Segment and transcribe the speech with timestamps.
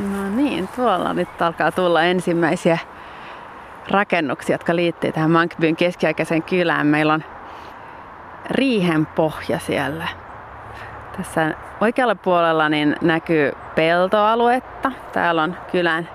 [0.00, 2.78] No niin, tuolla nyt alkaa tulla ensimmäisiä
[3.90, 6.86] rakennuksia, jotka liittyy tähän Mankbyn keskiaikaiseen kylään.
[6.86, 7.24] Meillä on
[8.50, 10.08] riihen pohja siellä.
[11.16, 14.92] Tässä oikealla puolella niin näkyy peltoaluetta.
[15.12, 16.08] Täällä on kylän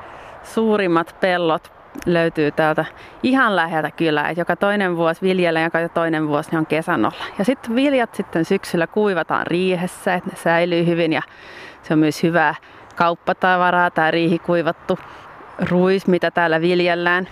[0.43, 1.71] suurimmat pellot
[2.06, 2.86] löytyy täältä
[3.24, 4.32] ihan läheltä kylää.
[4.32, 7.25] Joka toinen vuosi viljellä, joka toinen vuosi ne on kesänolla.
[7.38, 11.21] Ja sitten viljat sitten syksyllä kuivataan riihessä, että ne säilyy hyvin ja
[11.82, 12.56] se on myös hyvää
[12.96, 15.00] kauppatavaraa, tämä riihi kuivattu
[15.70, 17.28] ruis, mitä täällä viljellään.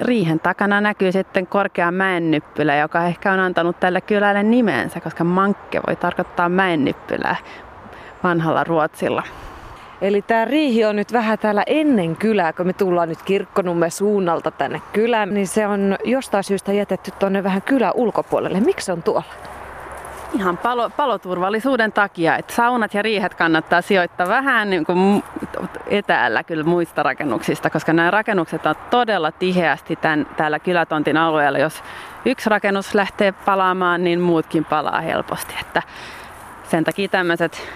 [0.00, 5.80] Riihen takana näkyy sitten korkea mäennyppylä, joka ehkä on antanut tälle kylälle nimensä, koska mankke
[5.86, 7.36] voi tarkoittaa mäennyppylää
[8.24, 9.22] vanhalla ruotsilla.
[10.00, 14.50] Eli tämä riihi on nyt vähän täällä ennen kylää, kun me tullaan nyt kirkkonumme suunnalta
[14.50, 18.60] tänne kylään, niin se on jostain syystä jätetty tuonne vähän kylän ulkopuolelle.
[18.60, 19.53] Miksi se on tuolla?
[20.34, 25.24] Ihan palo, paloturvallisuuden takia, että saunat ja riihet kannattaa sijoittaa vähän niin kuin
[25.86, 31.58] etäällä kyllä muista rakennuksista, koska nämä rakennukset on todella tiheästi tämän, täällä kylätontin alueella.
[31.58, 31.82] Jos
[32.24, 35.54] yksi rakennus lähtee palaamaan, niin muutkin palaa helposti.
[35.60, 35.82] Että
[36.68, 37.68] sen takia tämmöiset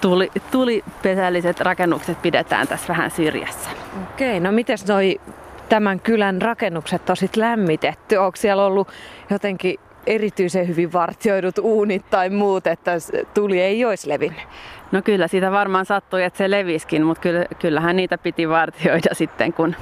[0.00, 3.70] tuli, tulipesälliset rakennukset pidetään tässä vähän syrjässä.
[4.02, 5.20] Okei, no miten noi
[5.68, 8.16] tämän kylän rakennukset on sitten lämmitetty?
[8.16, 8.88] Onko siellä ollut
[9.30, 12.92] jotenkin erityisen hyvin vartioidut uunit tai muut, että
[13.34, 14.48] tuli ei olisi levinnyt?
[14.92, 17.28] No kyllä, siitä varmaan sattui, että se leviskin, mutta
[17.58, 19.76] kyllähän niitä piti vartioida sitten, kun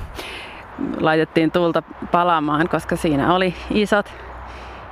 [1.00, 1.82] laitettiin tulta
[2.12, 4.12] palaamaan, koska siinä oli isot,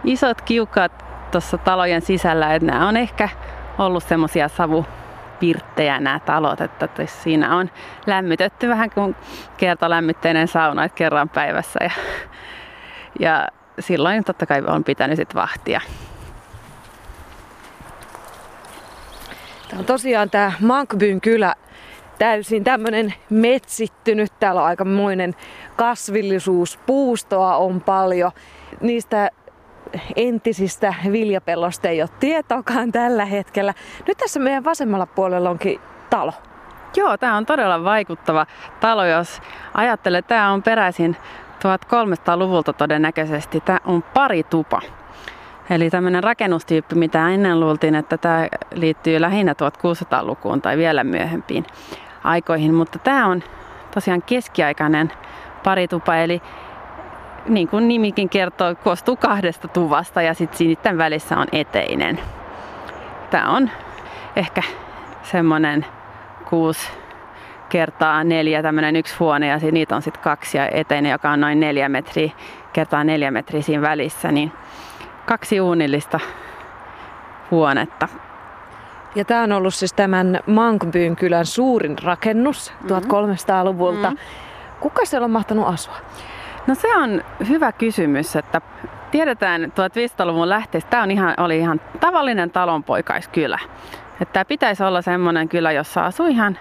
[0.04, 3.28] isot kiukat tuossa talojen sisällä, että nämä on ehkä
[3.78, 4.86] ollut semmoisia savu
[5.40, 7.70] pirttejä nämä talot, että siinä on
[8.06, 9.16] lämmitetty vähän kuin
[9.56, 11.90] kertalämmitteinen sauna, että kerran päivässä ja,
[13.20, 13.48] ja
[13.80, 15.80] silloin totta kai on pitänyt sit vahtia.
[19.68, 21.54] Tämä on tosiaan tämä Mankbyn kylä
[22.18, 24.32] täysin tämmöinen metsittynyt.
[24.40, 25.34] Täällä on aikamoinen
[25.76, 28.32] kasvillisuus, puustoa on paljon.
[28.80, 29.30] Niistä
[30.16, 33.74] entisistä viljapellosta ei ole tietoakaan tällä hetkellä.
[34.08, 35.80] Nyt tässä meidän vasemmalla puolella onkin
[36.10, 36.32] talo.
[36.96, 38.46] Joo, tämä on todella vaikuttava
[38.80, 39.42] talo, jos
[39.74, 41.16] ajattelee, että tämä on peräisin
[41.64, 43.60] 1300-luvulta todennäköisesti.
[43.60, 44.80] Tämä on pari tupa.
[45.70, 51.66] Eli tämmöinen rakennustyyppi, mitä ennen luultiin, että tämä liittyy lähinnä 1600-lukuun tai vielä myöhempiin
[52.24, 52.74] aikoihin.
[52.74, 53.42] Mutta tämä on
[53.94, 55.12] tosiaan keskiaikainen
[55.64, 56.42] paritupa, eli
[57.48, 62.20] niin kuin nimikin kertoo, koostuu kahdesta tuvasta ja sitten siinä välissä on eteinen.
[63.30, 63.70] Tämä on
[64.36, 64.62] ehkä
[65.22, 65.86] semmoinen
[66.50, 67.03] kuusi
[67.74, 71.60] kertaa neljä tämmöinen yksi huone ja niitä on sitten kaksi ja eteinen, joka on noin
[71.60, 72.30] neljä metriä
[72.72, 74.52] kertaa neljä metriä siinä välissä, niin
[75.26, 76.20] kaksi uunillista
[77.50, 78.08] huonetta.
[79.14, 82.96] Ja tämä on ollut siis tämän Mankbyyn kylän suurin rakennus mm-hmm.
[82.96, 84.10] 1300-luvulta.
[84.10, 84.80] Mm-hmm.
[84.80, 85.96] Kuka siellä on mahtanut asua?
[86.66, 88.60] No se on hyvä kysymys, että
[89.10, 93.58] tiedetään 1500-luvun lähteessä, tämä on ihan, oli ihan tavallinen talonpoikaiskylä.
[94.20, 96.58] Että tämä pitäisi olla semmoinen kylä, jossa asuu ihan,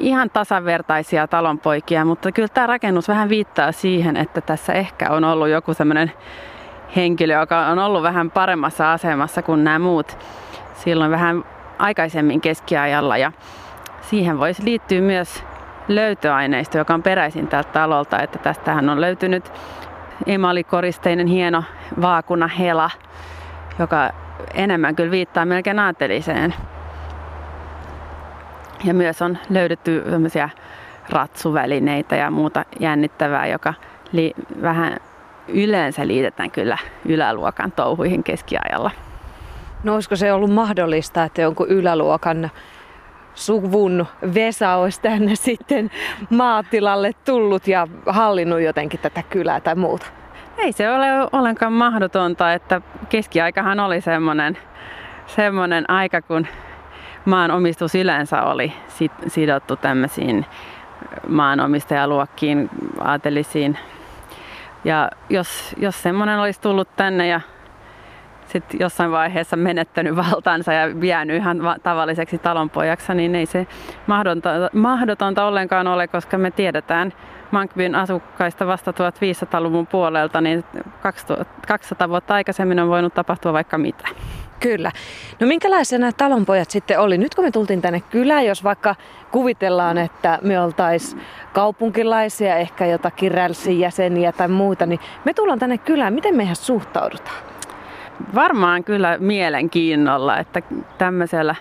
[0.00, 5.48] ihan tasavertaisia talonpoikia, mutta kyllä tämä rakennus vähän viittaa siihen, että tässä ehkä on ollut
[5.48, 6.12] joku semmoinen
[6.96, 10.18] henkilö, joka on ollut vähän paremmassa asemassa kuin nämä muut
[10.74, 11.44] silloin vähän
[11.78, 13.16] aikaisemmin keskiajalla.
[13.16, 13.32] Ja
[14.00, 15.44] siihen voisi liittyä myös
[15.88, 18.22] löytöaineisto, joka on peräisin tältä talolta.
[18.22, 19.52] Että tästähän on löytynyt
[20.26, 21.64] emalikoristeinen hieno
[22.00, 22.90] vaakuna hela,
[23.78, 24.10] joka
[24.54, 26.54] enemmän kyllä viittaa melkein aateliseen.
[28.84, 30.04] Ja myös on löydetty
[31.08, 33.74] ratsuvälineitä ja muuta jännittävää, joka
[34.12, 34.96] li- vähän
[35.48, 38.90] yleensä liitetään kyllä yläluokan touhuihin keskiajalla.
[39.84, 42.50] No olisiko se ollut mahdollista, että jonkun yläluokan
[43.34, 45.90] suvun Vesa olisi tänne sitten
[46.30, 50.06] maatilalle tullut ja hallinnut jotenkin tätä kylää tai muuta?
[50.58, 54.58] Ei se ole ollenkaan mahdotonta, että keskiaikahan oli semmoinen,
[55.26, 56.46] semmoinen aika, kun
[57.24, 58.72] maan omistus yleensä oli
[59.26, 60.46] sidottu tämmöisiin
[61.28, 62.70] maanomistajaluokkiin,
[63.00, 63.78] aatelisiin.
[64.84, 67.40] Ja jos, jos semmoinen olisi tullut tänne ja
[68.46, 73.66] sitten jossain vaiheessa menettänyt valtansa ja jäänyt ihan tavalliseksi talonpojaksi, niin ei se
[74.06, 77.12] mahdotonta, mahdotonta ollenkaan ole, koska me tiedetään
[77.50, 80.64] Mankbyn asukkaista vasta 1500-luvun puolelta, niin
[81.66, 84.08] 200 vuotta aikaisemmin on voinut tapahtua vaikka mitä.
[84.60, 84.92] Kyllä.
[85.40, 87.18] No minkälaisia nämä talonpojat sitten oli?
[87.18, 88.94] Nyt kun me tultiin tänne kylään, jos vaikka
[89.30, 91.22] kuvitellaan, että me oltaisiin
[91.52, 96.14] kaupunkilaisia, ehkä jotakin rälsin jäseniä tai muuta, niin me tullaan tänne kylään.
[96.14, 97.36] Miten meihin suhtaudutaan?
[98.34, 100.62] Varmaan kyllä mielenkiinnolla, että
[100.98, 101.54] tämmöisellä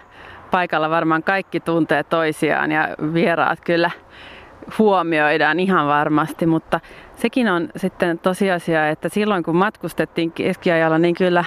[0.51, 3.91] paikalla varmaan kaikki tuntee toisiaan ja vieraat kyllä
[4.79, 6.79] huomioidaan ihan varmasti, mutta
[7.15, 11.45] sekin on sitten tosiasia, että silloin kun matkustettiin keskiajalla, niin kyllä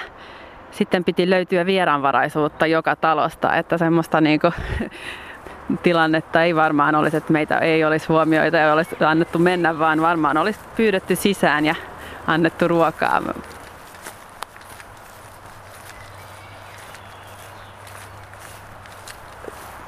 [0.73, 4.53] sitten piti löytyä vieraanvaraisuutta joka talosta, että semmoista niin kuin,
[5.83, 10.37] tilannetta ei varmaan olisi, että meitä ei olisi huomioita ja olisi annettu mennä, vaan varmaan
[10.37, 11.75] olisi pyydetty sisään ja
[12.27, 13.21] annettu ruokaa.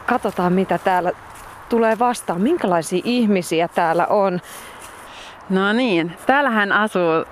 [0.06, 1.12] Katsotaan mitä täällä
[1.70, 2.42] tulee vastaan.
[2.42, 4.42] Minkälaisia ihmisiä täällä on?
[5.50, 7.26] No niin, täällähän asuu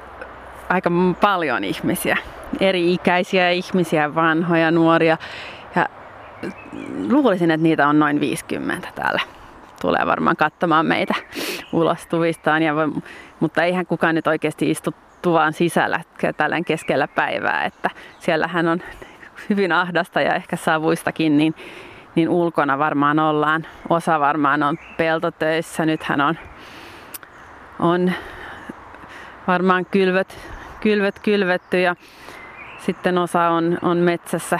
[0.69, 0.91] aika
[1.21, 2.17] paljon ihmisiä.
[2.59, 5.17] Eri ikäisiä ihmisiä, vanhoja, nuoria.
[5.75, 5.89] Ja
[7.09, 9.21] luulisin, että niitä on noin 50 täällä.
[9.81, 11.15] Tulee varmaan katsomaan meitä
[11.73, 12.63] ulostuvistaan.
[12.63, 12.73] Ja,
[13.39, 15.99] mutta eihän kukaan nyt oikeasti istu tuvan sisällä
[16.37, 17.65] tällä keskellä päivää.
[17.65, 17.89] Että
[18.19, 18.81] siellähän on
[19.49, 21.55] hyvin ahdasta ja ehkä savuistakin, niin,
[22.15, 23.67] niin ulkona varmaan ollaan.
[23.89, 25.85] Osa varmaan on peltotöissä.
[25.85, 26.37] Nythän on,
[27.79, 28.11] on
[29.47, 30.37] varmaan kylvöt,
[30.81, 31.95] kylvöt kylvetty ja
[32.85, 34.59] sitten osa on, on metsässä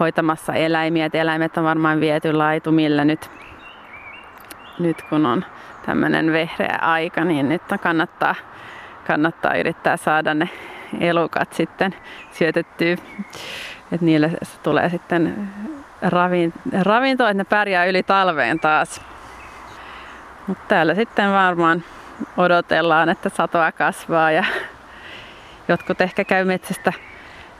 [0.00, 1.06] hoitamassa eläimiä.
[1.06, 3.30] Et eläimet on varmaan viety laitumille nyt,
[4.78, 5.44] nyt kun on
[5.86, 8.34] tämmöinen vehreä aika, niin nyt kannattaa,
[9.06, 10.48] kannattaa yrittää saada ne
[11.00, 11.94] elukat sitten
[12.32, 12.96] syötettyä,
[13.92, 14.30] että niille
[14.62, 15.48] tulee sitten
[16.82, 19.00] ravinto, että ne pärjää yli talveen taas.
[20.46, 21.84] Mutta täällä sitten varmaan
[22.36, 24.44] odotellaan, että satoa kasvaa ja
[25.68, 26.92] jotkut ehkä käy metsästä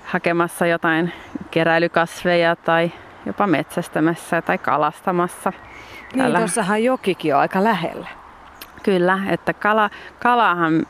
[0.08, 1.12] hakemassa jotain
[1.50, 2.92] keräilykasveja tai
[3.26, 5.52] jopa metsästämässä tai kalastamassa.
[5.52, 6.38] Niin, Täällä...
[6.38, 8.08] tuossahan jokikin on aika lähellä.
[8.82, 10.86] Kyllä, että kala, kalahan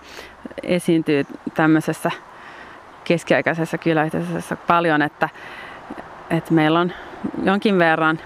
[0.63, 2.11] esiintyy tämmöisessä
[3.05, 5.29] keskiaikaisessa kyläisessä paljon, että,
[6.31, 6.93] että meillä on
[7.43, 8.19] jonkin verran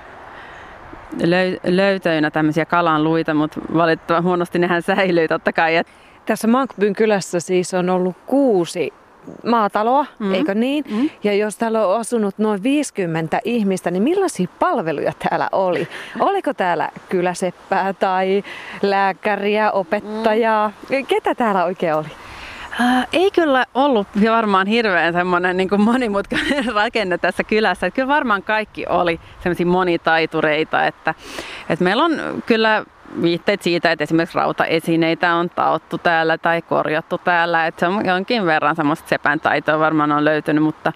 [1.23, 5.83] löy, löytöinä tämmöisiä kalan luita, mutta valitettavan huonosti nehän säilyy totta kai.
[6.27, 8.93] Tässä Mankbyn kylässä siis on ollut kuusi
[9.47, 10.35] maataloa, mm.
[10.35, 10.85] eikö niin?
[10.91, 11.11] Mm.
[11.25, 15.89] Ja jos täällä on asunut noin 50 ihmistä, niin millaisia palveluja täällä oli?
[16.21, 18.45] Oliko täällä kyläseppää tai
[18.83, 20.73] lääkäriä, opettajaa?
[20.91, 21.07] Mm.
[21.07, 22.09] Ketä täällä oikein oli?
[22.81, 27.87] Äh, ei kyllä ollut varmaan hirveän semmoinen niin monimutkainen rakenne tässä kylässä.
[27.87, 31.15] Että kyllä varmaan kaikki oli semmoisia monitaitureita, että,
[31.69, 32.85] että meillä on kyllä
[33.23, 37.67] viitteet siitä, että esimerkiksi rautaesineitä on taottu täällä tai korjattu täällä.
[37.67, 40.93] Että se on jonkin verran semmoista sepän taitoa varmaan on löytynyt, mutta,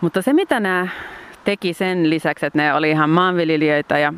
[0.00, 0.88] mutta se mitä nämä
[1.44, 4.12] teki sen lisäksi, että ne oli ihan maanviljelijöitä ja,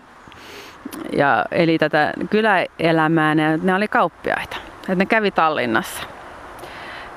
[1.12, 4.56] ja eli tätä kyläelämää, ne, ne oli kauppiaita.
[4.80, 6.02] Että ne kävi Tallinnassa.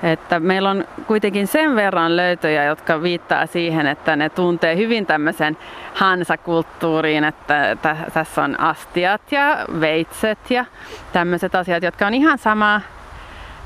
[0.04, 5.58] Että meillä on kuitenkin sen verran löytöjä, jotka viittaa siihen, että ne tuntee hyvin tämmöisen
[5.94, 7.78] hansakulttuuriin, että
[8.14, 10.66] tässä on astiat ja veitset ja
[11.14, 12.82] tämmöiset asiat, jotka on ihan samaa,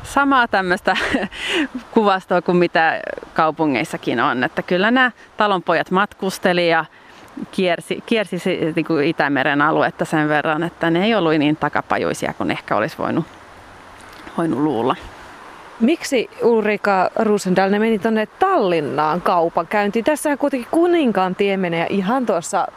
[0.04, 0.96] samaa tämmöistä
[1.94, 3.02] kuvastoa kuin mitä
[3.34, 4.44] kaupungeissakin on.
[4.44, 6.86] Että kyllä nämä talonpojat matkusteli ja
[7.52, 8.38] kiersi, kiersi
[8.76, 12.98] niin kuin Itämeren aluetta sen verran, että ne ei ollut niin takapajuisia kuin ehkä olisi
[12.98, 13.26] voinut,
[14.38, 14.96] voinut luulla.
[15.80, 20.06] Miksi Ulrika Rosendal ne meni tuonne Tallinnaan kaupankäyntiin?
[20.06, 22.68] Tässä kuitenkin kuninkaan tie menee ihan tuossa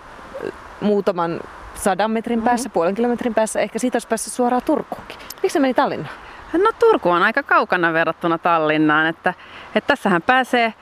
[0.80, 1.40] muutaman
[1.75, 2.44] sadan metrin mm-hmm.
[2.44, 5.16] päässä, puolen kilometrin päässä, ehkä siitä olisi päässyt suoraan Turkuunkin.
[5.42, 6.14] Miksi se meni Tallinnaan?
[6.52, 9.35] No Turku on aika kaukana verrattuna Tallinnaan, että,
[9.75, 10.75] että tässähän pääsee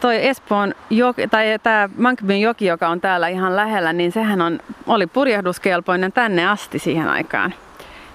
[0.00, 4.60] toi Espoon joki, tai tämä Mankbyn joki, joka on täällä ihan lähellä, niin sehän on,
[4.86, 7.54] oli purjehduskelpoinen tänne asti siihen aikaan.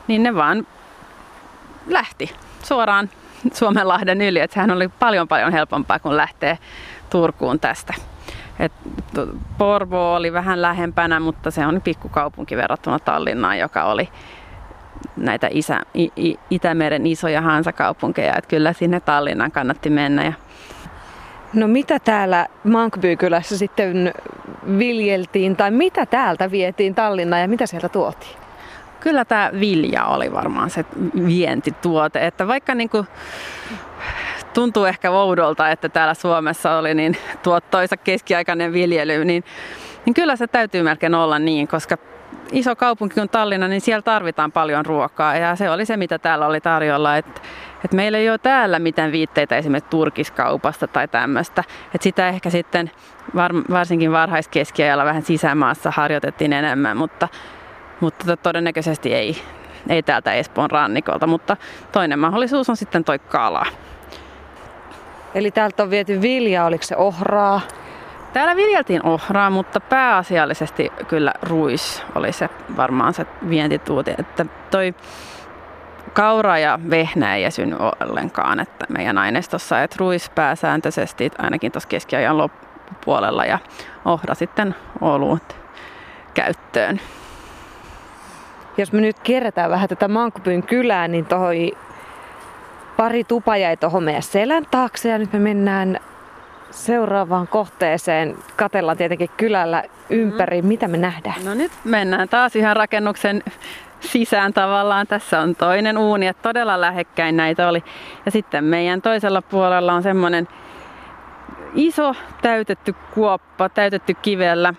[0.07, 0.67] Niin ne vaan
[1.88, 3.09] lähti suoraan
[3.53, 6.57] Suomenlahden yli, että sehän oli paljon paljon helpompaa kuin lähtee
[7.09, 7.93] Turkuun tästä.
[8.59, 8.71] Et
[9.57, 14.09] Porvo oli vähän lähempänä, mutta se on pikkukaupunki verrattuna Tallinnaan, joka oli
[15.17, 18.35] näitä isä, I, Itämeren isoja hansakaupunkeja.
[18.38, 20.23] Et kyllä sinne Tallinnan kannatti mennä.
[20.23, 20.33] Ja
[21.53, 24.13] No mitä täällä Mankbykylässä sitten
[24.77, 28.42] viljeltiin tai mitä täältä vietiin Tallinnaan ja mitä sieltä tuotiin?
[29.03, 30.86] Kyllä tämä vilja oli varmaan se
[31.27, 32.27] vientituote.
[32.27, 33.07] Että vaikka niin kuin
[34.53, 39.43] tuntuu ehkä oudolta, että täällä Suomessa oli niin tuottoisa keskiaikainen viljely, niin,
[40.05, 41.98] niin kyllä se täytyy melkein olla niin, koska
[42.51, 46.48] iso kaupunki on Tallinna, niin siellä tarvitaan paljon ruokaa ja se oli se, mitä täällä
[46.48, 47.17] oli tarjolla.
[47.17, 47.41] Että
[47.86, 51.63] et meillä ei ole täällä mitään viitteitä esimerkiksi turkiskaupasta tai tämmöistä.
[51.86, 52.91] Että sitä ehkä sitten
[53.36, 57.27] var, varsinkin varhaiskeskiajalla vähän sisämaassa harjoitettiin enemmän, mutta
[58.03, 59.36] mutta todennäköisesti ei,
[59.89, 61.57] ei täältä Espoon rannikolta, mutta
[61.91, 63.65] toinen mahdollisuus on sitten toi kala.
[65.36, 67.62] Eli täältä on viety vilja, oliko se ohraa?
[68.33, 74.15] Täällä viljeltiin ohraa, mutta pääasiallisesti kyllä ruis oli se varmaan se vientituote.
[74.17, 74.95] Että toi
[76.13, 77.63] kaura ja vehnä ei esy
[78.00, 79.83] ollenkaan että meidän aineistossa.
[79.83, 83.60] Että ruis pääsääntöisesti ainakin tuossa keskiajan loppupuolella ja
[84.05, 85.55] ohra sitten olut
[86.33, 87.00] käyttöön.
[88.77, 91.77] Jos me nyt kierretään vähän tätä Mankupyn kylää, niin toi
[92.98, 96.00] pari tupa jäi tuohon meidän selän taakse ja nyt me mennään
[96.72, 98.36] seuraavaan kohteeseen.
[98.56, 100.62] Katellaan tietenkin kylällä ympäri.
[100.62, 100.68] Mm.
[100.68, 101.46] Mitä me nähdään?
[101.46, 103.44] No nyt mennään taas ihan rakennuksen
[104.00, 105.08] sisään tavallaan.
[105.08, 107.84] Tässä on toinen uuni, että todella lähekkäin näitä oli.
[108.25, 110.48] Ja sitten meidän toisella puolella on semmoinen
[111.75, 114.74] iso täytetty kuoppa, täytetty kivellä.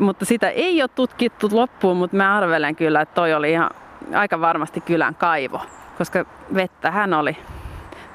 [0.00, 3.70] Mutta sitä ei ole tutkittu loppuun, mutta mä arvelen kyllä, että toi oli ihan
[4.14, 5.60] aika varmasti kylän kaivo,
[5.98, 6.24] koska
[6.54, 7.36] vettä hän oli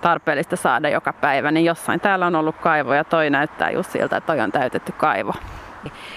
[0.01, 4.17] tarpeellista saada joka päivä, niin jossain täällä on ollut kaivo ja toi näyttää just siltä,
[4.17, 5.33] että toi on täytetty kaivo.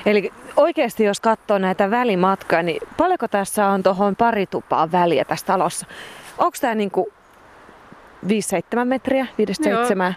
[0.06, 5.47] Eli oikeasti jos katsoo näitä välimatkoja, niin paljonko tässä on tuohon pari tupaa väliä tässä
[5.47, 5.87] talossa?
[6.38, 7.12] Onko tämä niinku
[8.26, 8.28] 5-7
[8.85, 9.26] metriä,
[10.11, 10.14] 5-7?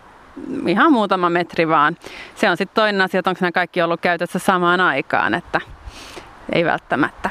[0.67, 1.97] Ihan muutama metri vaan.
[2.35, 5.61] Se on sitten toinen asia, että onko nämä kaikki ollut käytössä samaan aikaan, että
[6.53, 7.29] ei välttämättä.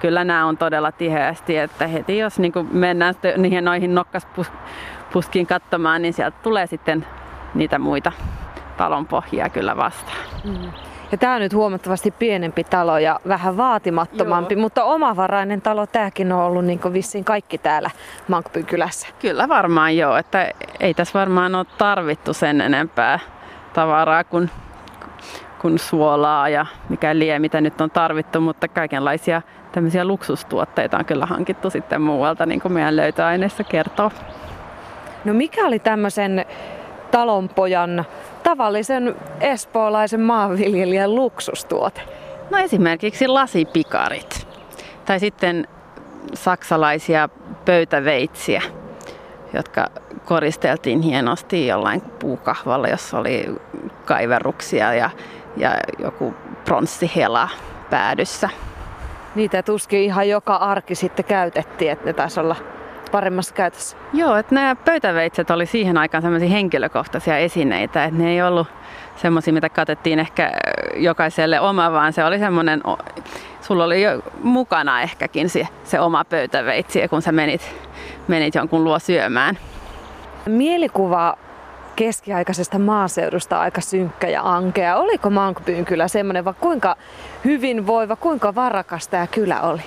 [0.00, 6.14] Kyllä nämä on todella tiheästi, että heti jos niin mennään niihin noihin nokkaspuskiin katsomaan, niin
[6.14, 7.06] sieltä tulee sitten
[7.54, 8.12] niitä muita
[8.76, 10.18] talonpohjia kyllä vastaan.
[10.44, 10.72] Mm.
[11.12, 14.60] Ja tämä on nyt huomattavasti pienempi talo ja vähän vaatimattomampi, Joo.
[14.60, 17.90] mutta omavarainen talo tämäkin on ollut niin vissiin kaikki täällä
[18.28, 19.08] Mankpyn kylässä.
[19.20, 23.18] Kyllä varmaan joo, että ei tässä varmaan ole tarvittu sen enempää
[23.72, 24.50] tavaraa kuin,
[25.58, 31.26] kuin suolaa ja mikä lie, mitä nyt on tarvittu, mutta kaikenlaisia tämmöisiä luksustuotteita on kyllä
[31.26, 34.10] hankittu sitten muualta, niin kuin meidän löytöaineissa kertoo.
[35.24, 36.46] No mikä oli tämmöisen
[37.10, 38.04] talonpojan
[38.46, 42.00] tavallisen espoolaisen maanviljelijän luksustuote?
[42.50, 44.48] No esimerkiksi lasipikarit
[45.04, 45.68] tai sitten
[46.34, 47.28] saksalaisia
[47.64, 48.62] pöytäveitsiä,
[49.52, 49.86] jotka
[50.24, 53.46] koristeltiin hienosti jollain puukahvalla, jossa oli
[54.04, 55.10] kaiverruksia ja,
[55.56, 56.34] ja joku
[56.64, 57.48] pronssihela
[57.90, 58.48] päädyssä.
[59.34, 62.56] Niitä tuskin ihan joka arki sitten käytettiin, että ne taisi olla
[63.12, 63.96] paremmassa käytössä?
[64.12, 68.68] Joo, että nämä pöytäveitset oli siihen aikaan sellaisia henkilökohtaisia esineitä, että ne ei ollut
[69.16, 70.52] semmoisia, mitä katettiin ehkä
[70.96, 72.82] jokaiselle oma, vaan se oli semmoinen,
[73.60, 77.76] sulla oli jo mukana ehkäkin se, se oma pöytäveitsi, kun sä menit,
[78.28, 79.58] menit jonkun luo syömään.
[80.46, 81.36] Mielikuva
[81.96, 84.96] keskiaikaisesta maaseudusta aika synkkä ja ankea.
[84.96, 86.96] Oliko Mankbyyn kylä semmoinen, vai kuinka
[87.44, 89.82] hyvinvoiva, kuinka varakas tämä kylä oli?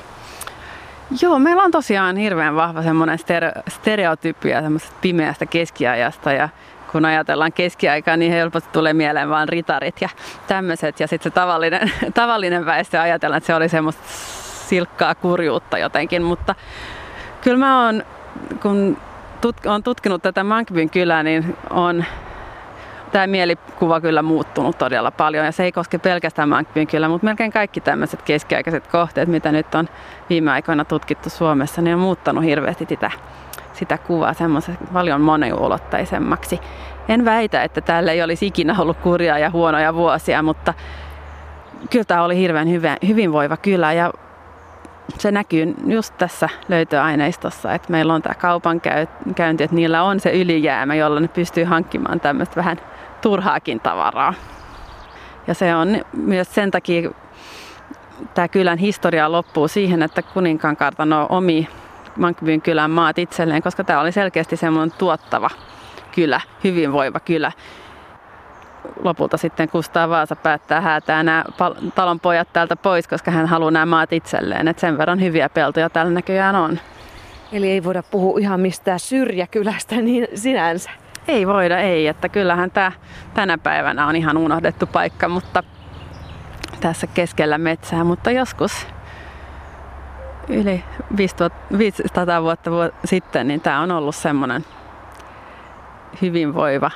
[1.22, 6.50] Joo, meillä on tosiaan hirveän vahva semmoinen stereo, stereotypia semmoisesta pimeästä keskiajasta ja
[6.92, 10.10] kun ajatellaan keskiaikaa, niin helposti tulee mieleen vain ritarit ja
[10.48, 11.00] tämmöiset.
[11.00, 14.04] Ja sitten se tavallinen, tavallinen väestö ajatellaan, että se oli semmoista
[14.68, 16.24] silkkaa kurjuutta jotenkin.
[16.24, 16.56] Mutta
[17.42, 18.04] kyllä mä oon,
[18.62, 18.98] kun
[19.42, 22.06] tut, on tutkinut tätä Mankbyn kylää, niin on
[23.12, 27.52] tämä mielikuva kyllä muuttunut todella paljon ja se ei koske pelkästään Mankbyn kyllä, mutta melkein
[27.52, 29.90] kaikki tämmöiset keskiaikaiset kohteet, mitä nyt on
[30.30, 33.12] viime aikoina tutkittu Suomessa, niin on muuttanut hirveästi sitä,
[33.74, 36.60] sitä kuvaa semmoisen paljon moniulotteisemmaksi.
[37.10, 40.74] En väitä, että täällä ei olisi ikinä ollut kurjaa ja huonoja vuosia, mutta
[41.90, 44.14] kyllä tämä oli hirveän hyvä, hyvinvoiva kylä ja
[45.18, 50.96] se näkyy just tässä löytöaineistossa, että meillä on tämä kaupankäynti, että niillä on se ylijäämä,
[50.96, 52.78] jolla ne pystyy hankkimaan tämmöistä vähän
[53.22, 54.34] turhaakin tavaraa.
[55.48, 57.12] Ja se on myös sen takia,
[58.34, 61.68] tämä kylän historia loppuu siihen, että kuninkaan kartano omi
[62.16, 65.50] Mankbyn kylän maat itselleen, koska tämä oli selkeästi semmoinen tuottava
[66.16, 67.52] kylä, hyvinvoiva kylä.
[69.04, 71.44] Lopulta sitten Kustaa Vaasa päättää häätää nämä
[71.96, 74.68] talonpojat täältä pois, koska hän haluaa nämä maat itselleen.
[74.68, 76.80] Et sen verran hyviä peltoja täällä näköjään on.
[77.52, 80.90] Eli ei voida puhua ihan mistään syrjäkylästä niin sinänsä.
[81.30, 82.08] Ei voida, ei.
[82.08, 82.92] Että kyllähän tämä
[83.34, 85.64] tänä päivänä on ihan unohdettu paikka, mutta
[86.80, 88.04] tässä keskellä metsää.
[88.04, 88.88] Mutta joskus
[90.48, 90.84] yli
[91.78, 92.72] 500 vuotta
[93.06, 94.66] sitten, niin tämä on ollut semmoinen
[96.22, 96.92] hyvinvoiva,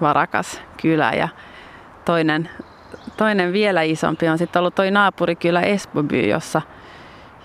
[0.00, 1.12] varakas kylä.
[1.12, 1.28] Ja
[2.04, 2.48] toinen,
[3.16, 6.62] toinen vielä isompi on sitten ollut toi naapurikylä Espoby, jossa,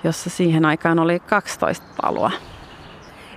[0.04, 2.32] jossa siihen aikaan oli 12 taloa.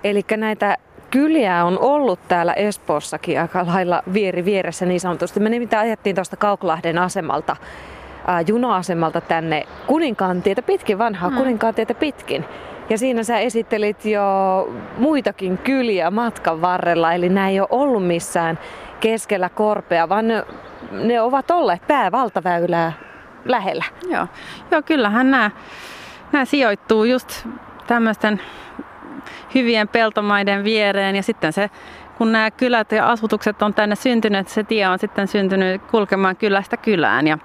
[0.04, 0.76] Eli näitä
[1.16, 5.40] kyliä on ollut täällä Espoossakin aika lailla vieri vieressä niin sanotusti.
[5.40, 7.56] Me nimittäin ajettiin tuosta Kauklahden asemalta,
[8.28, 11.38] äh, juna-asemalta tänne Kuninkaantietä pitkin, vanhaa hmm.
[11.38, 12.44] Kuninkaantietä pitkin.
[12.90, 14.22] Ja siinä sä esittelit jo
[14.98, 18.58] muitakin kyliä matkan varrella, eli nämä ei ole ollut missään
[19.00, 20.44] keskellä korpea, vaan ne
[20.90, 22.92] ne ovat olleet päävaltaväylää
[23.44, 23.84] lähellä.
[24.10, 24.26] Joo,
[24.70, 25.50] Joo kyllähän nämä,
[26.32, 27.46] nämä sijoittuu just
[27.86, 28.40] tämmöisten
[29.54, 31.70] hyvien peltomaiden viereen ja sitten se
[32.18, 36.76] kun nämä kylät ja asutukset on tänne syntyneet, se tie on sitten syntynyt kulkemaan kylästä
[36.76, 37.26] kylään.
[37.26, 37.38] Ja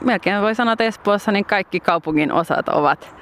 [0.00, 3.14] melkein voi sanoa, että Espoossa niin kaikki kaupungin osat ovat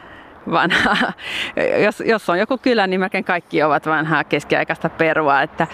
[0.50, 1.12] vanhaa.
[1.85, 5.42] Jos, jos on joku kylä, niin melkein kaikki ovat vanhaa keskiaikaista perua.
[5.42, 5.66] Että,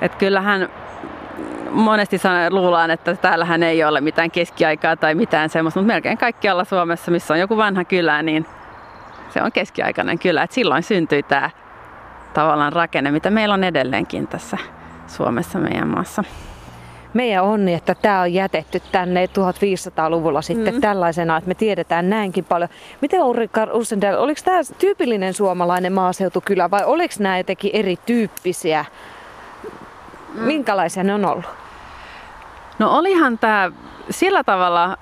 [0.00, 0.68] että kyllähän
[1.70, 2.16] monesti
[2.50, 7.34] luullaan, että täällähän ei ole mitään keskiaikaa tai mitään semmoista, mutta melkein kaikkialla Suomessa, missä
[7.34, 8.46] on joku vanha kylä, niin
[9.34, 10.42] se on keskiaikainen kylä.
[10.42, 11.50] Et silloin syntyi tämä
[12.34, 14.58] tavallaan rakenne, mitä meillä on edelleenkin tässä
[15.06, 16.24] Suomessa meidän maassa.
[17.14, 20.80] Meidän onni, että tämä on jätetty tänne 1500-luvulla sitten mm.
[20.80, 22.68] tällaisena, että me tiedetään näinkin paljon.
[23.00, 28.84] Miten Ulrika Ursendel, oliko tämä tyypillinen suomalainen maaseutukylä vai oliko nämä jotenkin erityyppisiä?
[30.34, 30.40] Mm.
[30.40, 31.44] Minkälaisia ne on ollut?
[32.78, 33.70] No olihan tämä
[34.10, 34.96] sillä tavalla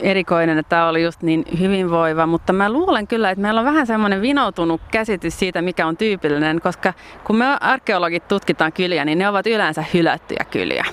[0.00, 3.86] erikoinen, että tämä oli just niin hyvinvoiva, mutta mä luulen kyllä, että meillä on vähän
[3.86, 6.92] semmoinen vinoutunut käsitys siitä, mikä on tyypillinen, koska
[7.24, 10.84] kun me arkeologit tutkitaan kyliä, niin ne ovat yleensä hylättyjä kyliä.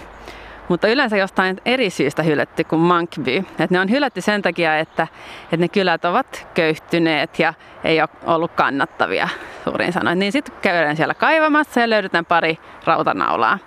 [0.69, 3.43] Mutta yleensä jostain eri syystä hylätty kuin Monkby.
[3.59, 5.07] Et ne on hylätty sen takia, että,
[5.43, 7.53] että ne kylät ovat köyhtyneet ja
[7.83, 9.29] ei ole ollut kannattavia
[9.63, 10.19] suurin sanoin.
[10.19, 13.59] Niin sitten käydään siellä kaivamassa ja löydetään pari rautanaulaa.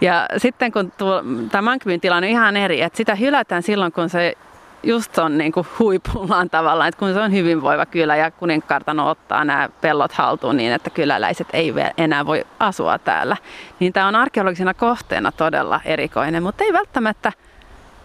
[0.00, 0.92] Ja sitten kun
[1.50, 4.36] tämä Mankbyn tilanne on ihan eri, että sitä hylätään silloin, kun se
[4.82, 9.44] just on niin kuin huipullaan tavallaan, että kun se on hyvinvoiva kylä ja kuninkartano ottaa
[9.44, 13.36] nämä pellot haltuun niin, että kyläläiset ei enää voi asua täällä.
[13.80, 17.32] Niin tämä on arkeologisena kohteena todella erikoinen, mutta ei välttämättä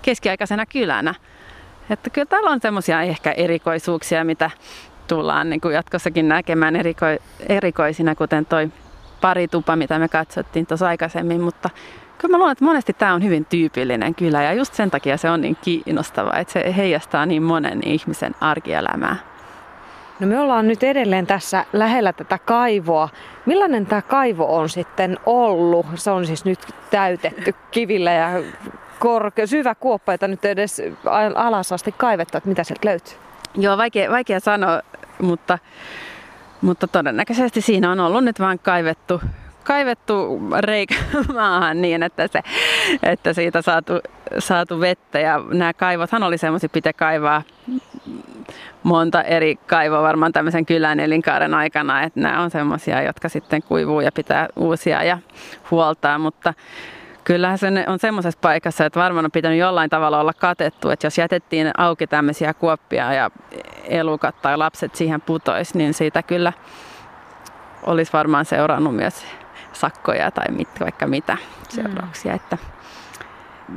[0.02, 1.16] keskiaikaisena kylänä.
[1.90, 4.52] Että kyllä täällä on semmoisia ehkä erikoisuuksia, mitä
[5.08, 8.72] tullaan niin kuin jatkossakin näkemään eriko- erikoisina, kuten toi
[9.22, 11.70] paritupa, mitä me katsottiin tuossa aikaisemmin, mutta
[12.18, 15.30] kyllä mä luulen, että monesti tämä on hyvin tyypillinen kylä ja just sen takia se
[15.30, 19.16] on niin kiinnostava, että se heijastaa niin monen ihmisen arkielämää.
[20.20, 23.10] No me ollaan nyt edelleen tässä lähellä tätä kaivoa.
[23.46, 25.86] Millainen tämä kaivo on sitten ollut?
[25.96, 26.60] Se on siis nyt
[26.92, 28.30] täytetty kivillä ja
[29.00, 30.82] korkea, syvä kuoppa, jota nyt edes
[31.36, 33.14] alas asti kaivettu, että mitä sieltä löytyy?
[33.56, 34.82] Joo, vaikea, vaikea sanoa,
[35.22, 35.60] mutta
[36.62, 39.22] mutta todennäköisesti siinä on ollut nyt vain kaivettu,
[39.64, 40.96] kaivettu reikä
[41.34, 42.42] maahan niin, että, se,
[43.04, 43.94] että siitä saatu,
[44.40, 45.20] saatu vettä.
[45.20, 47.44] Ja nämä kaivothan oli semmoisia, pitää kaivaa
[48.84, 54.02] monta eri kaivoa varmaan tämmöisen kylän elinkaaren aikana, että nämä on semmoisia, jotka sitten kuivuu
[54.02, 55.18] ja pitää uusia ja
[55.72, 56.54] huoltaa, mutta
[57.24, 61.18] Kyllähän se on semmoisessa paikassa, että varmaan on pitänyt jollain tavalla olla katettu, että jos
[61.18, 63.32] jätettiin auki tämmöisiä kuoppia ja
[63.84, 66.54] elukat tai lapset siihen putois, niin siitä kyllä
[67.84, 69.26] olisi varmaan seurannut myös
[69.74, 71.38] sakkoja tai mit, vaikka mitä
[71.70, 72.32] seurauksia.
[72.32, 72.36] Mm.
[72.36, 72.58] Että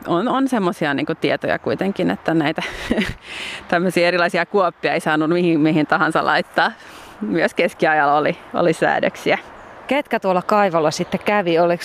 [0.06, 2.62] on, on semmoisia niin tietoja kuitenkin, että näitä
[3.68, 6.72] tämmöisiä erilaisia kuoppia ei saanut mihin, mihin tahansa laittaa.
[7.20, 9.38] Myös keskiajalla oli, oli säädöksiä.
[9.86, 11.58] Ketkä tuolla kaivolla sitten kävi?
[11.58, 11.84] Oliko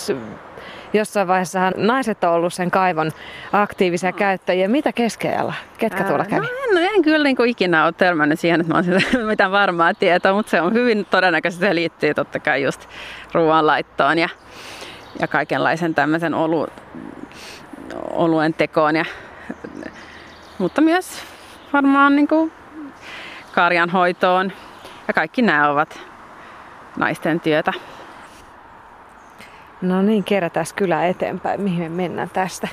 [0.93, 3.11] jossain vaiheessa naiset on ollut sen kaivon
[3.53, 4.67] aktiivisia käyttäjiä.
[4.67, 5.53] Mitä keskeellä?
[5.77, 6.45] Ketkä tuolla kävi?
[6.73, 9.93] No en, en kyllä niin kuin ikinä ole törmännyt siihen, että mä olen mitään varmaa
[9.93, 12.89] tietoa, mutta se on hyvin todennäköisesti se liittyy totta kai just
[13.33, 14.29] ruoanlaittoon ja,
[15.19, 16.67] ja kaikenlaisen tämmöisen olu,
[18.11, 18.95] oluen tekoon.
[18.95, 19.05] Ja,
[20.57, 21.23] mutta myös
[21.73, 22.51] varmaan niin kuin
[23.51, 24.51] karjanhoitoon
[25.07, 25.99] ja kaikki nämä ovat
[26.97, 27.73] naisten työtä.
[29.81, 32.67] No niin, kerätään kyllä eteenpäin, mihin me mennään tästä.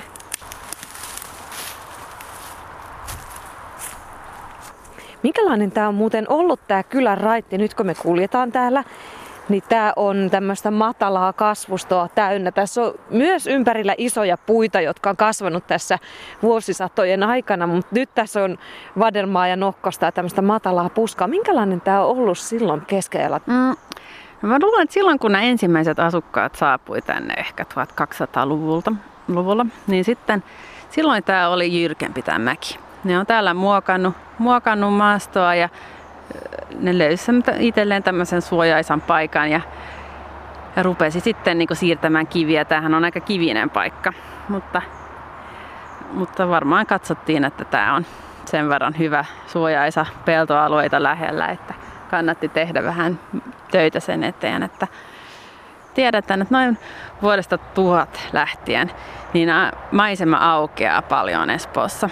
[5.23, 8.83] Minkälainen tämä on muuten ollut tämä kylän raitti, nyt kun me kuljetaan täällä?
[9.49, 12.51] Niin tämä on tämmöistä matalaa kasvustoa täynnä.
[12.51, 15.99] Tässä on myös ympärillä isoja puita, jotka on kasvanut tässä
[16.43, 18.57] vuosisatojen aikana, mutta nyt tässä on
[18.99, 21.27] vadelmaa ja nokkosta ja tämmöistä matalaa puskaa.
[21.27, 23.39] Minkälainen tämä on ollut silloin keskellä?
[23.45, 23.75] Mm,
[24.41, 28.93] Mä luulen, että silloin kun nämä ensimmäiset asukkaat saapui tänne ehkä 1200-luvulta,
[29.27, 30.43] luvulla, niin sitten
[30.89, 32.79] silloin tämä oli jyrkempi tämä mäki.
[33.03, 35.69] Ne on täällä muokannut, muokannut maastoa ja
[36.79, 39.61] ne löysivät itselleen tämmöisen suojaisan paikan ja,
[40.75, 42.65] ja rupesi sitten niin siirtämään kiviä.
[42.65, 44.13] Tämähän on aika kivinen paikka,
[44.49, 44.81] mutta,
[46.11, 48.05] mutta varmaan katsottiin, että tämä on
[48.45, 51.73] sen verran hyvä suojaisa peltoalueita lähellä, että
[52.09, 53.19] kannatti tehdä vähän
[53.71, 54.87] töitä sen eteen, että
[55.93, 56.77] tiedetään, että noin
[57.21, 58.91] vuodesta tuhat lähtien
[59.33, 59.49] niin
[59.91, 62.09] maisema aukeaa paljon Espoossa.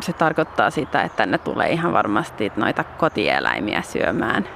[0.00, 4.48] Se tarkoittaa sitä, että tänne tulee ihan varmasti noita kotieläimiä syömään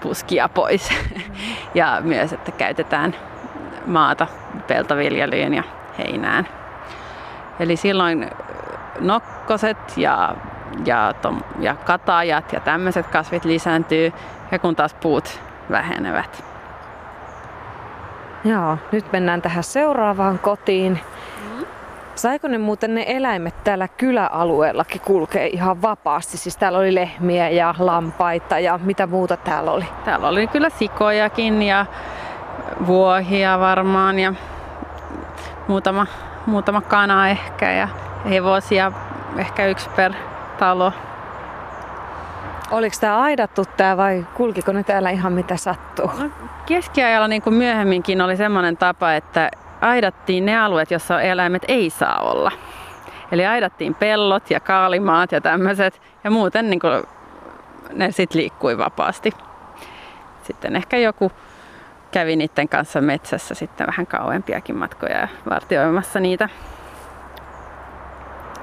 [0.00, 0.90] puskia pois.
[1.74, 3.14] Ja myös, että käytetään
[3.86, 4.26] maata
[4.66, 5.62] peltoviljelyyn ja
[5.98, 6.48] heinään.
[7.60, 8.30] Eli silloin
[9.00, 10.36] nokkoset ja,
[10.84, 14.12] ja, tom, ja katajat ja tämmöiset kasvit lisääntyy
[14.50, 16.44] ja kun taas puut vähenevät.
[18.44, 21.00] Joo, nyt mennään tähän seuraavaan kotiin.
[22.14, 26.36] Saiko ne muuten ne eläimet täällä kyläalueellakin kulkee ihan vapaasti?
[26.36, 29.84] Siis täällä oli lehmiä ja lampaita ja mitä muuta täällä oli?
[30.04, 31.86] Täällä oli kyllä sikojakin ja
[32.86, 34.34] vuohia varmaan ja
[35.68, 36.06] muutama,
[36.46, 37.88] muutama kana ehkä ja
[38.28, 38.92] hevosia
[39.36, 40.12] ehkä yksi per
[40.60, 40.92] talo.
[42.70, 46.10] Oliko tämä aidattu tää vai kulkiko ne täällä ihan mitä sattuu?
[46.18, 46.30] No,
[46.66, 52.20] keskiajalla niin kuin myöhemminkin oli semmoinen tapa, että aidattiin ne alueet, jossa eläimet ei saa
[52.20, 52.52] olla.
[53.32, 57.02] Eli aidattiin pellot ja kaalimaat ja tämmöiset ja muuten niin kuin
[57.92, 59.32] ne sitten liikkui vapaasti.
[60.42, 61.32] Sitten ehkä joku
[62.10, 66.48] kävi niiden kanssa metsässä sitten vähän kauempiakin matkoja ja vartioimassa niitä.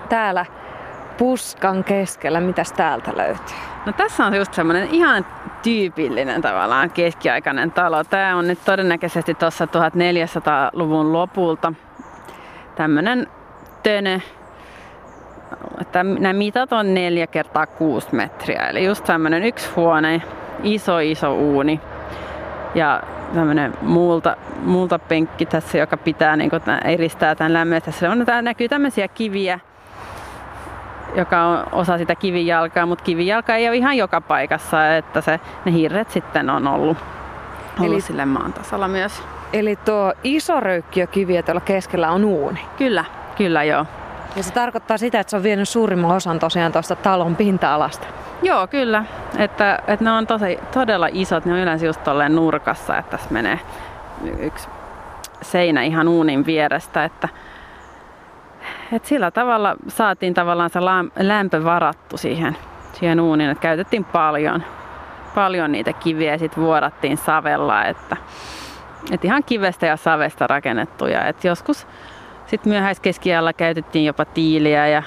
[0.10, 0.45] Täällä
[1.17, 3.58] puskan keskellä, mitäs täältä löytyy?
[3.86, 5.25] No tässä on just semmoinen ihan
[5.63, 8.03] tyypillinen tavallaan keskiaikainen talo.
[8.03, 11.73] Tämä on nyt todennäköisesti tuossa 1400-luvun lopulta
[12.75, 13.27] tämmöinen
[13.84, 14.19] tönö.
[15.82, 20.21] Että nämä mitat on 4 kertaa 6 metriä, eli just tämmöinen yksi huone,
[20.63, 21.82] iso iso uuni
[22.75, 23.01] ja
[23.34, 27.82] tämmöinen multa, multapenkki tässä, joka pitää niin kuin, eristää tämän lämmön.
[27.82, 29.60] Tässä on, näkyy tämmöisiä kiviä,
[31.17, 35.73] joka on osa sitä kivijalkaa, mutta kivijalka ei ole ihan joka paikassa, että se, ne
[35.73, 36.97] hirret sitten on ollut,
[37.80, 38.01] ollut Eli...
[38.01, 39.23] sille maan tasalla myös.
[39.53, 42.60] Eli tuo iso röykkiökivi tuolla keskellä on uuni?
[42.77, 43.06] Kyllä,
[43.38, 43.86] kyllä joo.
[44.36, 48.08] Ja se tarkoittaa sitä, että se on vienyt suurimman osan tosiaan tuosta talon pinta-alasta?
[48.41, 49.06] Joo, kyllä.
[49.38, 51.45] Että, että ne on tosi, todella isot.
[51.45, 53.60] Ne on yleensä just tolleen nurkassa, että tässä menee
[54.39, 54.67] yksi
[55.41, 57.03] seinä ihan uunin vierestä.
[57.03, 57.30] Että,
[58.91, 60.80] et sillä tavalla saatiin tavallaan se
[61.19, 62.58] lämpö varattu siihen,
[62.93, 64.63] siihen uuniin, että käytettiin paljon,
[65.36, 68.17] paljon niitä kiviä ja sitten vuodattiin savella, että,
[69.12, 71.26] että ihan kivestä ja savesta rakennettuja.
[71.26, 71.88] Et joskus
[72.45, 75.04] sitten myöhäiskeskiajalla käytettiin jopa tiiliä ja,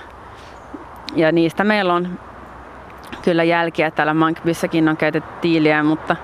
[1.16, 2.18] ja niistä meillä on
[3.22, 3.90] kyllä jälkiä.
[3.90, 6.16] Täällä Mankbyssäkin on käytetty tiiliä, mutta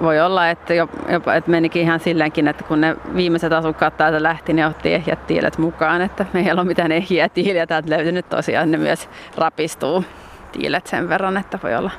[0.00, 0.74] voi olla, että,
[1.08, 5.26] jopa, että menikin ihan silleenkin, että kun ne viimeiset asukkaat täältä lähti, niin otti ehjät
[5.26, 10.04] tiilet mukaan, että me ei ole mitään ehjiä tiiliä täältä löytynyt tosiaan, ne myös rapistuu
[10.52, 11.90] tiilet sen verran, että voi olla,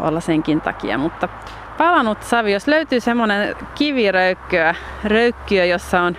[0.00, 1.28] olla senkin takia, mutta
[1.78, 6.16] palanut savi, jos löytyy semmoinen kiviröykkyä, röykkyö, jossa on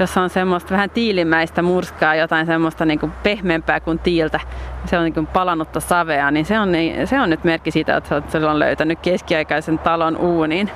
[0.00, 4.40] jossa on semmoista vähän tiilimäistä murskaa, jotain semmoista niin kuin pehmeämpää kuin tiiltä,
[4.84, 7.96] se on niin kuin palannutta savea, niin se on, niin, se on nyt merkki siitä,
[7.96, 10.70] että se on löytänyt keskiaikaisen talon uunin.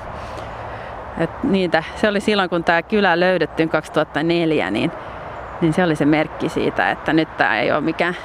[1.17, 4.91] Et niitä, se oli silloin, kun tämä kylä löydettiin 2004, niin,
[5.61, 8.15] niin se oli se merkki siitä, että nyt tämä ei ole mikään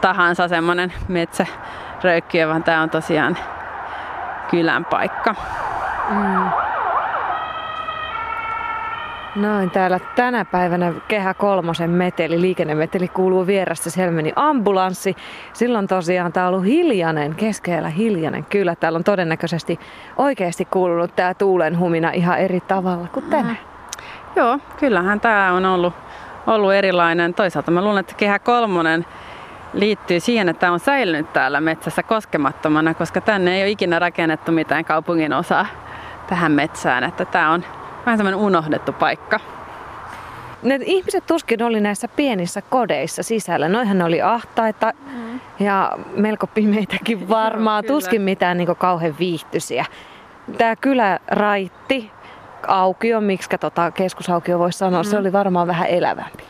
[0.00, 3.38] tahansa semmoinen metsäröykkiö, vaan tämä on tosiaan
[4.50, 5.34] kylän paikka.
[6.10, 6.73] Mm.
[9.36, 13.90] Noin, täällä tänä päivänä Kehä Kolmosen meteli, liikennemeteli kuuluu vierestä.
[13.90, 15.16] Siellä meni ambulanssi.
[15.52, 18.44] Silloin tosiaan tää on ollut hiljainen, keskellä hiljainen.
[18.44, 19.80] Kyllä, täällä on todennäköisesti
[20.16, 23.58] oikeasti kuulunut tää tuulen humina ihan eri tavalla kuin tänään.
[23.60, 24.34] Mm.
[24.36, 25.94] Joo, kyllähän tämä on ollut,
[26.46, 27.34] ollut erilainen.
[27.34, 29.06] Toisaalta mä luulen, että Kehä Kolmonen
[29.72, 34.52] liittyy siihen, että tämä on säilynyt täällä metsässä koskemattomana, koska tänne ei ole ikinä rakennettu
[34.52, 35.66] mitään kaupungin osaa
[36.26, 37.04] tähän metsään.
[37.04, 37.64] Että tämä on
[38.06, 39.40] vähän semmoinen unohdettu paikka.
[40.62, 43.68] Ne ihmiset tuskin oli näissä pienissä kodeissa sisällä.
[43.68, 45.40] Noihän oli ahtaita mm.
[45.60, 47.84] ja melko pimeitäkin varmaan.
[47.84, 49.84] tuskin mitään niin kauhean viihtyisiä.
[50.58, 52.10] Tämä kylä raitti,
[52.66, 55.08] aukio, miksi tota keskusaukio voisi sanoa, mm.
[55.08, 56.44] se oli varmaan vähän elävämpi.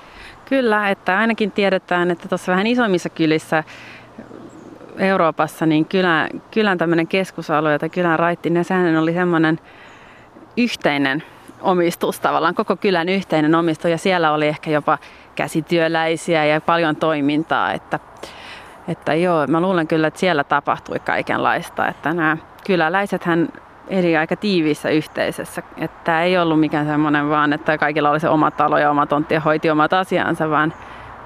[0.49, 3.65] Kyllä, että ainakin tiedetään, että tuossa vähän isommissa kylissä
[4.99, 9.61] Euroopassa, niin kylän, kylän tämmöinen keskusalue tai kylän raitti, niin sehän oli semmoinen
[10.57, 11.23] yhteinen
[11.65, 13.91] omistus, tavallaan koko kylän yhteinen omistus.
[13.91, 14.99] Ja siellä oli ehkä jopa
[15.35, 17.99] käsityöläisiä ja paljon toimintaa, että,
[18.89, 23.49] että joo, mä luulen kyllä, että siellä tapahtui kaikenlaista, että nämä kyläläiset hän
[23.89, 28.51] eli aika tiiviissä yhteisössä, että ei ollut mikään semmoinen vaan, että kaikilla oli se oma
[28.51, 30.75] talo ja oma tontti ja hoiti omat asiansa, vaan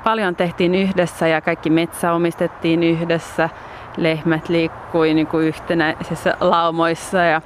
[0.04, 3.48] paljon tehtiin yhdessä ja kaikki metsä omistettiin yhdessä,
[3.96, 7.42] lehmät liikkui niin kuin yhtenäisissä laumoissa ja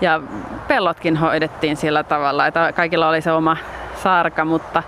[0.00, 0.20] ja
[0.68, 3.56] pellotkin hoidettiin sillä tavalla, että kaikilla oli se oma
[4.02, 4.82] sarka, mutta,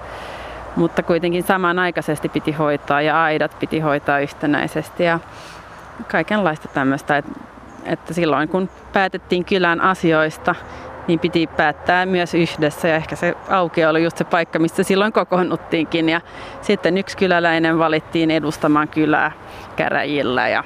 [0.77, 5.21] mutta kuitenkin samanaikaisesti piti hoitaa ja aidat piti hoitaa yhtenäisesti ja
[6.11, 7.33] kaikenlaista tämmöistä, että,
[7.85, 10.55] että silloin kun päätettiin kylän asioista,
[11.09, 15.13] niin piti päättää myös yhdessä ja ehkä se auki oli just se paikka, missä silloin
[15.13, 16.21] kokoonnuttiinkin ja
[16.61, 19.33] sitten yksi kyläläinen valittiin edustamaan kylää
[19.77, 20.65] käräjillä ja,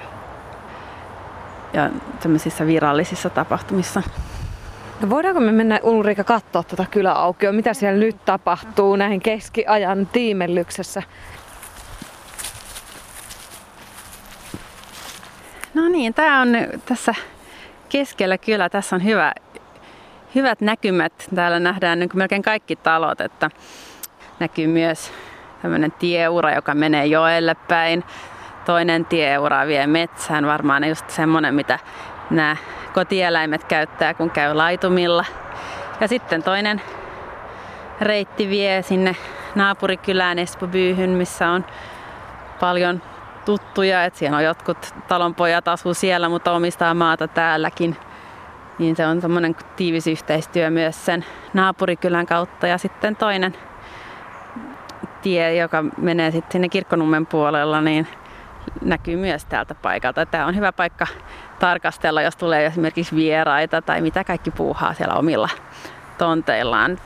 [1.73, 1.91] ja
[2.67, 4.03] virallisissa tapahtumissa.
[5.03, 11.03] No voidaanko me mennä Ulrika katsoa tuota kyläaukioa, mitä siellä nyt tapahtuu näin keskiajan tiimellyksessä?
[15.75, 16.49] No niin, tämä on
[16.85, 17.15] tässä
[17.89, 18.69] keskellä kylä.
[18.69, 19.33] Tässä on hyvä,
[20.35, 21.13] hyvät näkymät.
[21.35, 23.51] Täällä nähdään niin melkein kaikki talot, että
[24.41, 25.13] näkyy myös
[25.63, 28.05] tämmöinen tieura, joka menee joelle päin.
[28.65, 31.79] Toinen tieura vie metsään, varmaan just semmoinen, mitä
[32.33, 32.57] nämä
[32.95, 35.25] kotieläimet käyttää, kun käy laitumilla.
[36.01, 36.83] Ja sitten toinen
[38.01, 39.17] reitti vie sinne
[39.55, 41.65] naapurikylään Espobyyhyn, missä on
[42.61, 43.03] paljon
[43.45, 47.97] tuttuja, että siellä on jotkut talonpojat asuu siellä, mutta omistaa maata täälläkin.
[48.79, 52.67] Niin se on semmoinen tiivis yhteistyö myös sen naapurikylän kautta.
[52.67, 53.55] Ja sitten toinen
[55.23, 58.09] tie, joka menee sitten sinne Kirkkonummen puolella, niin
[58.83, 60.27] näkyy myös täältä paikalta.
[60.27, 61.07] Tämä on hyvä paikka
[61.59, 65.49] tarkastella, jos tulee esimerkiksi vieraita tai mitä kaikki puuhaa siellä omilla
[66.19, 66.99] tonteillaan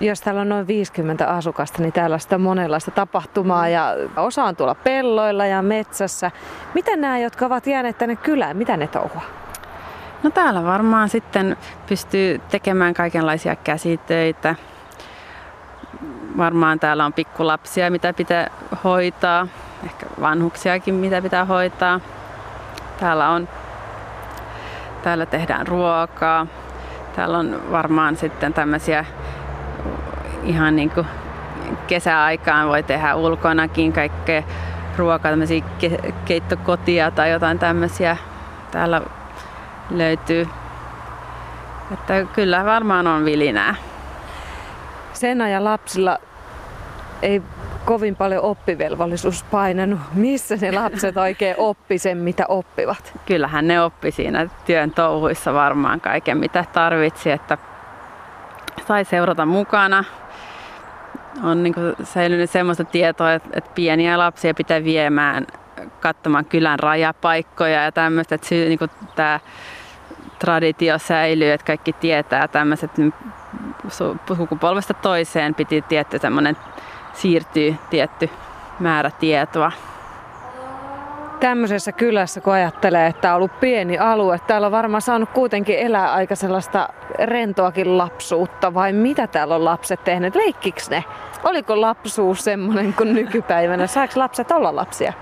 [0.00, 4.74] jos täällä on noin 50 asukasta, niin täällä on monenlaista tapahtumaa ja osa on tuolla
[4.74, 6.30] pelloilla ja metsässä.
[6.74, 9.22] Miten nämä, jotka ovat jääneet tänne kylään, mitä ne touhua?
[10.22, 14.54] No täällä varmaan sitten pystyy tekemään kaikenlaisia käsitöitä.
[16.36, 18.50] Varmaan täällä on pikkulapsia, mitä pitää
[18.84, 19.46] hoitaa.
[19.84, 22.00] Ehkä vanhuksiakin, mitä pitää hoitaa.
[23.00, 23.48] Täällä on
[25.04, 26.46] Täällä tehdään ruokaa.
[27.16, 29.04] Täällä on varmaan sitten tämmöisiä
[30.42, 31.06] ihan niin kuin
[31.86, 34.42] kesäaikaan voi tehdä ulkonakin kaikkea
[34.96, 38.16] ruokaa, tämmöisiä ke- keittokotia tai jotain tämmöisiä
[38.70, 39.02] täällä
[39.90, 40.48] löytyy.
[41.92, 43.74] Että kyllä varmaan on vilinää.
[45.12, 46.18] Sen ajan lapsilla
[47.22, 47.42] ei
[47.84, 50.00] kovin paljon oppivelvollisuus painanut.
[50.14, 53.20] Missä ne lapset oikein oppi sen, mitä oppivat?
[53.26, 57.58] Kyllähän ne oppi siinä työn touhuissa varmaan kaiken, mitä tarvitsi, että
[58.88, 60.04] sai seurata mukana
[61.42, 65.46] on niin säilynyt semmoista tietoa, että, pieniä lapsia pitää viemään
[66.00, 68.78] katsomaan kylän rajapaikkoja ja tämmöistä, että niin
[69.14, 69.40] tämä
[70.38, 72.90] traditio säilyy, että kaikki tietää tämmöiset
[74.36, 76.56] sukupolvesta toiseen piti tietty semmoinen
[77.14, 78.30] siirtyy tietty
[78.80, 79.72] määrä tietoa
[81.44, 86.12] tämmöisessä kylässä, kun ajattelee, että on ollut pieni alue, täällä on varmaan saanut kuitenkin elää
[86.12, 86.88] aika sellaista
[87.24, 90.34] rentoakin lapsuutta, vai mitä täällä on lapset tehneet?
[90.34, 91.04] Leikkiks ne?
[91.42, 93.86] Oliko lapsuus semmoinen kuin nykypäivänä?
[93.86, 95.12] Saako lapset olla lapsia?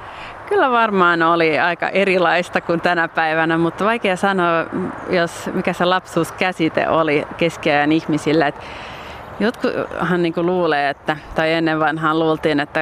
[0.49, 4.65] Kyllä varmaan oli aika erilaista kuin tänä päivänä, mutta vaikea sanoa,
[5.11, 8.47] jos mikä se lapsuuskäsite oli keskiajan ihmisillä.
[8.47, 8.61] Et
[9.43, 12.81] jotkuthan niin luulee, että, tai ennen vanhaan luultiin, että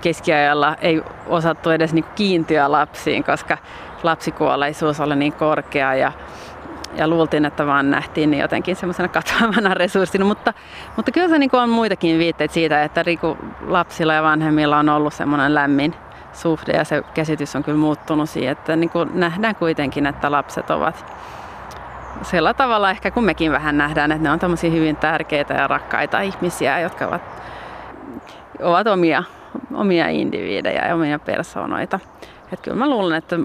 [0.00, 3.58] keskiajalla ei osattu edes niin kiintyä lapsiin, koska
[4.02, 6.12] lapsikuolleisuus oli niin korkea ja,
[6.94, 10.54] ja luultiin, että vaan nähtiin niin jotenkin semmoisena katoavana resurssina, mutta,
[10.96, 13.04] mutta kyllä se niin on muitakin viitteitä siitä, että
[13.66, 15.94] lapsilla ja vanhemmilla on ollut semmoinen lämmin
[16.32, 21.04] suhde ja se käsitys on kyllä muuttunut siihen, että niin nähdään kuitenkin, että lapset ovat
[22.22, 26.20] sillä tavalla ehkä kun mekin vähän nähdään, että ne on tämmöisiä hyvin tärkeitä ja rakkaita
[26.20, 27.22] ihmisiä, jotka ovat,
[28.60, 29.24] ovat omia
[29.74, 32.00] omia indiviidejä ja omia persoonoita.
[32.52, 33.36] Että kyllä mä luulen, että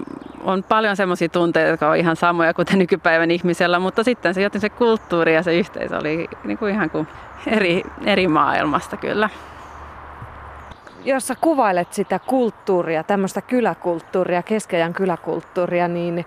[0.44, 4.60] on paljon semmoisia tunteita, jotka on ihan samoja kuin nykypäivän ihmisellä, mutta sitten se, joten
[4.60, 7.08] se kulttuuri ja se yhteisö oli niin kuin ihan kuin
[7.46, 9.30] eri, eri maailmasta kyllä.
[11.04, 16.26] Jos sä kuvailet sitä kulttuuria, tämmöistä kyläkulttuuria, keskeidän kyläkulttuuria, niin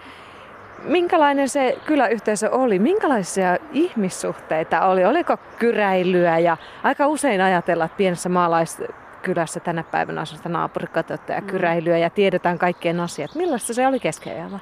[0.84, 2.80] minkälainen se kyläyhteisö oli?
[2.80, 5.06] Minkälaisia ihmissuhteita oli?
[5.06, 8.84] Oliko kyräilyä ja aika usein ajatella, että pienessä maalais
[9.22, 11.48] kylässä tänä päivänä asuu sitä naapurikatetta ja mm.
[11.48, 13.36] kyräilyä ja tiedetään kaikkien asiat.
[13.36, 14.60] Millaista se oli keskeajalla?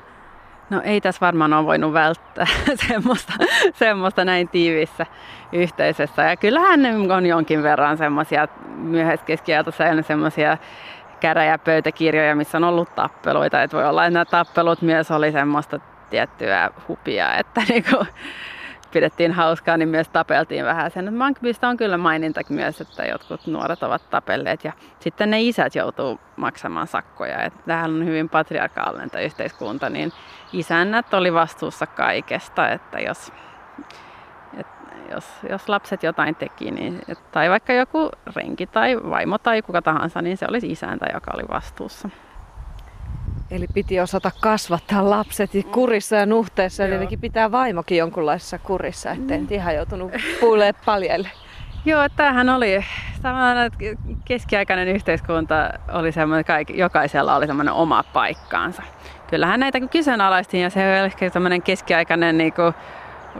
[0.69, 2.45] No ei tässä varmaan ole voinut välttää
[2.88, 3.34] semmoista,
[3.73, 5.06] semmoista näin tiivissä
[5.51, 6.21] yhteisössä.
[6.23, 6.80] Ja kyllähän
[7.12, 8.47] on jonkin verran semmoisia
[8.78, 10.58] myöhäiskeskiajalta semmoisia
[11.19, 13.63] käräjäpöytäkirjoja, missä on ollut tappeluita.
[13.63, 18.05] Että voi olla, että nämä tappelut myös oli semmoista tiettyä hupia, että niinku,
[18.95, 21.13] pidettiin hauskaa, niin myös tapeltiin vähän sen.
[21.13, 26.19] Mankbystä on kyllä maininta myös, että jotkut nuoret ovat tapelleet ja sitten ne isät joutuu
[26.35, 27.51] maksamaan sakkoja.
[27.65, 30.11] Tämähän on hyvin patriarkaalinen tämä yhteiskunta, niin
[30.53, 33.31] isännät oli vastuussa kaikesta, että jos,
[34.57, 34.67] et,
[35.11, 40.21] jos, jos lapset jotain teki, niin, tai vaikka joku renki tai vaimo tai kuka tahansa,
[40.21, 42.09] niin se olisi isäntä, joka oli vastuussa.
[43.55, 46.83] Eli piti osata kasvattaa lapset kurissa ja nuhteessa.
[46.83, 49.47] Eli tietenkin pitää vaimokin jonkunlaisessa kurissa, ettei mm.
[49.49, 51.29] ihan joutunut puulee paljaille.
[51.85, 52.85] Joo, tämähän oli
[53.21, 53.61] samalla
[54.25, 58.83] keskiaikainen yhteiskunta oli semmoinen, kaikki, jokaisella oli semmoinen oma paikkaansa.
[59.29, 62.73] Kyllähän näitä kyseenalaistiin ja se on ehkä semmoinen keskiaikainen niin kuin,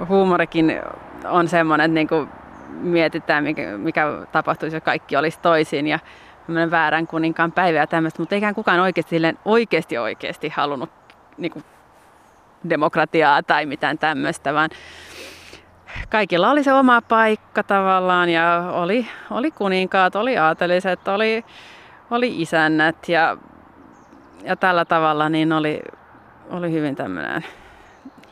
[0.08, 0.82] huumorikin
[1.30, 2.30] on semmoinen, että niin kuin,
[2.69, 5.99] mietitään, mikä, mikä tapahtuisi, jos kaikki olisi toisin ja
[6.71, 10.89] väärän kuninkaan päivä ja tämmöistä, mutta eikä kukaan oikeasti, oikeasti oikeasti halunnut
[11.38, 11.65] niin kuin,
[12.69, 14.69] demokratiaa tai mitään tämmöistä, vaan
[16.10, 21.45] kaikilla oli se oma paikka tavallaan ja oli, oli kuninkaat, oli aateliset, oli,
[22.12, 23.38] oli isännät ja,
[24.43, 25.81] ja tällä tavalla niin oli,
[26.49, 27.45] oli hyvin tämmöinen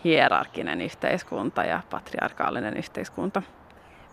[0.04, 3.42] hierarkinen yhteiskunta ja patriarkaalinen yhteiskunta.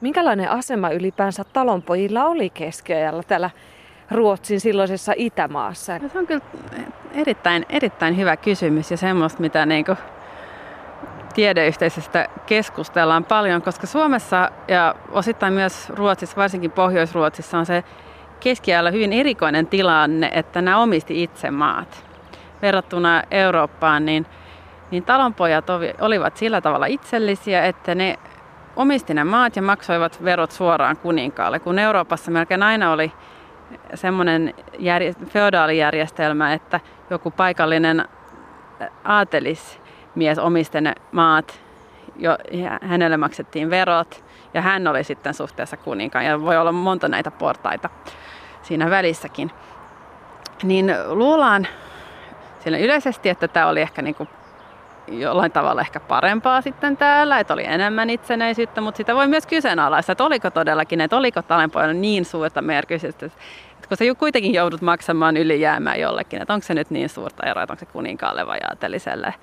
[0.01, 3.51] Minkälainen asema ylipäänsä talonpojilla oli keskiajalla täällä
[4.11, 5.99] Ruotsin silloisessa Itämaassa?
[5.99, 6.41] No, se on kyllä
[7.13, 9.99] erittäin, erittäin hyvä kysymys ja semmoista, mitä niin kuin
[11.35, 17.85] tiedeyhteisöstä keskustellaan paljon, koska Suomessa ja osittain myös Ruotsissa, varsinkin Pohjois-Ruotsissa on se
[18.41, 22.05] keskiajalla hyvin erikoinen tilanne, että nämä omisti itse maat.
[22.63, 24.27] Verrattuna Eurooppaan, niin,
[24.91, 25.65] niin talonpojat
[26.01, 28.19] olivat sillä tavalla itsellisiä, että ne
[28.77, 33.13] omisti ne maat ja maksoivat verot suoraan kuninkaalle, kun Euroopassa melkein aina oli
[33.95, 34.55] semmoinen
[35.27, 36.81] feodaalijärjestelmä, että
[37.11, 38.09] joku paikallinen
[39.05, 39.81] aatelis
[40.15, 41.61] mies omisti ne maat,
[42.17, 42.39] jo,
[42.83, 47.91] hänelle maksettiin verot ja hän oli sitten suhteessa kuninkaan ja voi olla monta näitä portaita
[48.63, 49.51] siinä välissäkin.
[50.63, 51.67] Niin luullaan
[52.61, 54.29] siinä yleisesti, että tämä oli ehkä niin kuin
[55.11, 60.13] jollain tavalla ehkä parempaa sitten täällä, että oli enemmän itsenäisyyttä, mutta sitä voi myös kyseenalaistaa,
[60.13, 65.37] että oliko todellakin, että oliko talenpojalla niin suurta merkitystä, että kun sä kuitenkin joudut maksamaan
[65.37, 69.35] ylijäämää jollekin, että onko se nyt niin suurta eroa, että onko se kuninkaalle vai aateliselle.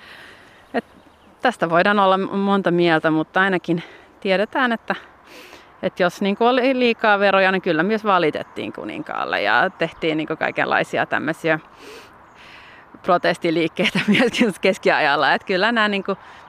[1.42, 3.84] Tästä voidaan olla monta mieltä, mutta ainakin
[4.20, 4.96] tiedetään, että,
[5.84, 11.06] että jos niin oli liikaa veroja, niin kyllä myös valitettiin kuninkaalle ja tehtiin niin kaikenlaisia
[11.06, 11.60] tämmöisiä
[13.02, 14.00] protestiliikkeitä
[14.42, 15.34] myös keskiajalla.
[15.34, 16.04] Että kyllä nämä niin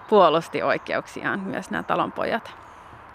[0.08, 2.50] puolusti oikeuksiaan myös nämä talonpojat.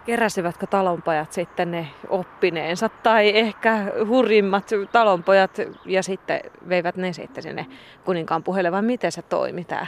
[0.05, 7.65] Keräsivätkö talonpojat sitten ne oppineensa tai ehkä hurjimmat talonpojat ja sitten veivät ne sitten sinne
[8.05, 9.87] kuninkaan puhelle vai miten se toimi tämä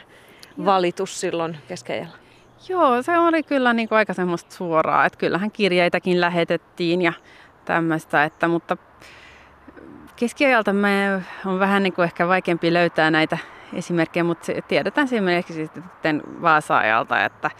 [0.66, 2.14] valitus silloin keskeijällä?
[2.70, 7.14] Joo, se oli kyllä niin kuin aika semmoista suoraa, että kyllähän kirjeitäkin lähetettiin ja
[7.66, 8.78] tämmöistä, että, mutta
[10.16, 13.38] keskiajalta me on vähän niin kuin ehkä vaikeampi löytää näitä
[13.74, 17.52] esimerkkejä, mutta tiedetään esimerkiksi sitten Vaasa-ajalta, että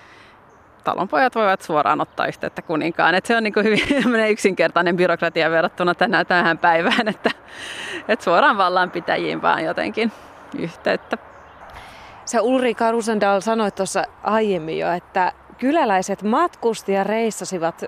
[0.84, 3.16] talonpojat voivat suoraan ottaa yhteyttä kuninkaan.
[3.16, 7.32] Että se on niin kuin hyvin yksinkertainen byrokratia verrattuna tänään tähän päivään, että,
[8.08, 10.12] että suoraan vallanpitäjiin vaan jotenkin
[10.58, 11.18] yhteyttä.
[12.26, 17.84] Sä Ulrika Rusendal sanoi tuossa aiemmin jo, että kyläläiset matkusti ja reissasivat.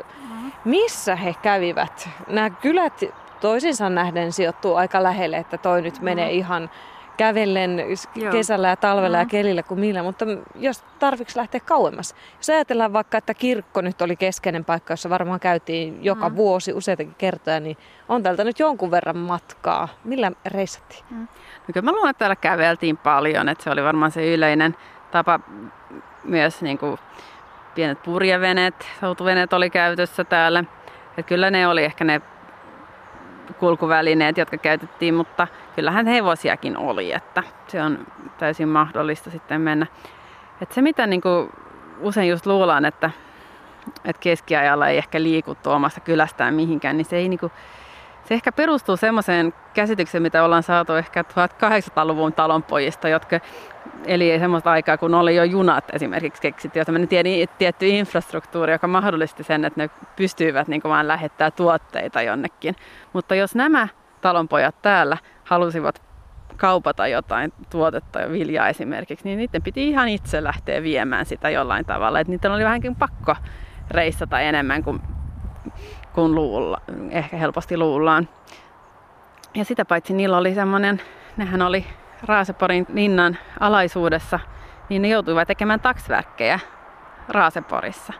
[0.65, 2.09] Missä he kävivät?
[2.27, 3.03] Nämä kylät
[3.41, 6.69] toisinsa nähden sijoittuu aika lähelle, että toi nyt menee ihan
[7.17, 7.83] kävellen
[8.15, 8.31] Joo.
[8.31, 9.21] kesällä ja talvella mm.
[9.21, 12.15] ja kelillä kuin millä, mutta jos tarvitsisi lähteä kauemmas.
[12.37, 16.35] Jos ajatellaan vaikka, että kirkko nyt oli keskeinen paikka, jossa varmaan käytiin joka mm.
[16.35, 17.77] vuosi useitakin kertoja, niin
[18.09, 19.87] on täältä nyt jonkun verran matkaa.
[20.03, 21.03] Millä reissattiin?
[21.09, 21.27] Mm.
[21.67, 24.75] No kyllä mä luulen, että täällä käveltiin paljon, että se oli varmaan se yleinen
[25.11, 25.39] tapa
[26.23, 26.97] myös niin kuin
[27.75, 30.63] pienet purjeveneet, soutuveneet oli käytössä täällä.
[31.09, 32.21] Että kyllä ne oli ehkä ne
[33.53, 38.07] kulkuvälineet, jotka käytettiin, mutta kyllähän hevosiakin oli, että se on
[38.37, 39.87] täysin mahdollista sitten mennä.
[40.61, 41.21] Et se mitä niin
[41.99, 43.11] usein just luullaan, että,
[44.05, 47.39] että keskiajalla ei ehkä liikuttu omasta kylästään mihinkään, niin se ei niin
[48.27, 53.39] se ehkä perustuu semmoiseen käsitykseen, mitä ollaan saatu ehkä 1800-luvun talonpojista, jotka
[54.05, 59.43] eli semmoista aikaa, kun oli jo junat esimerkiksi keksitty, jossa tiedin tietty infrastruktuuri, joka mahdollisti
[59.43, 62.75] sen, että ne pystyivät niin vaan lähettää tuotteita jonnekin.
[63.13, 63.87] Mutta jos nämä
[64.21, 66.01] talonpojat täällä halusivat
[66.57, 71.85] kaupata jotain tuotetta ja viljaa esimerkiksi, niin niiden piti ihan itse lähteä viemään sitä jollain
[71.85, 72.19] tavalla.
[72.19, 73.35] Että niiden oli vähänkin pakko
[73.91, 75.01] reissata enemmän kuin
[76.17, 78.29] kuin luulla, ehkä helposti luullaan.
[79.55, 81.01] Ja sitä paitsi niillä oli semmoinen,
[81.37, 81.85] nehän oli
[82.23, 84.39] Raaseporin linnan alaisuudessa,
[84.89, 86.59] niin ne joutuivat tekemään taksverkkejä
[87.29, 88.13] Raaseporissa.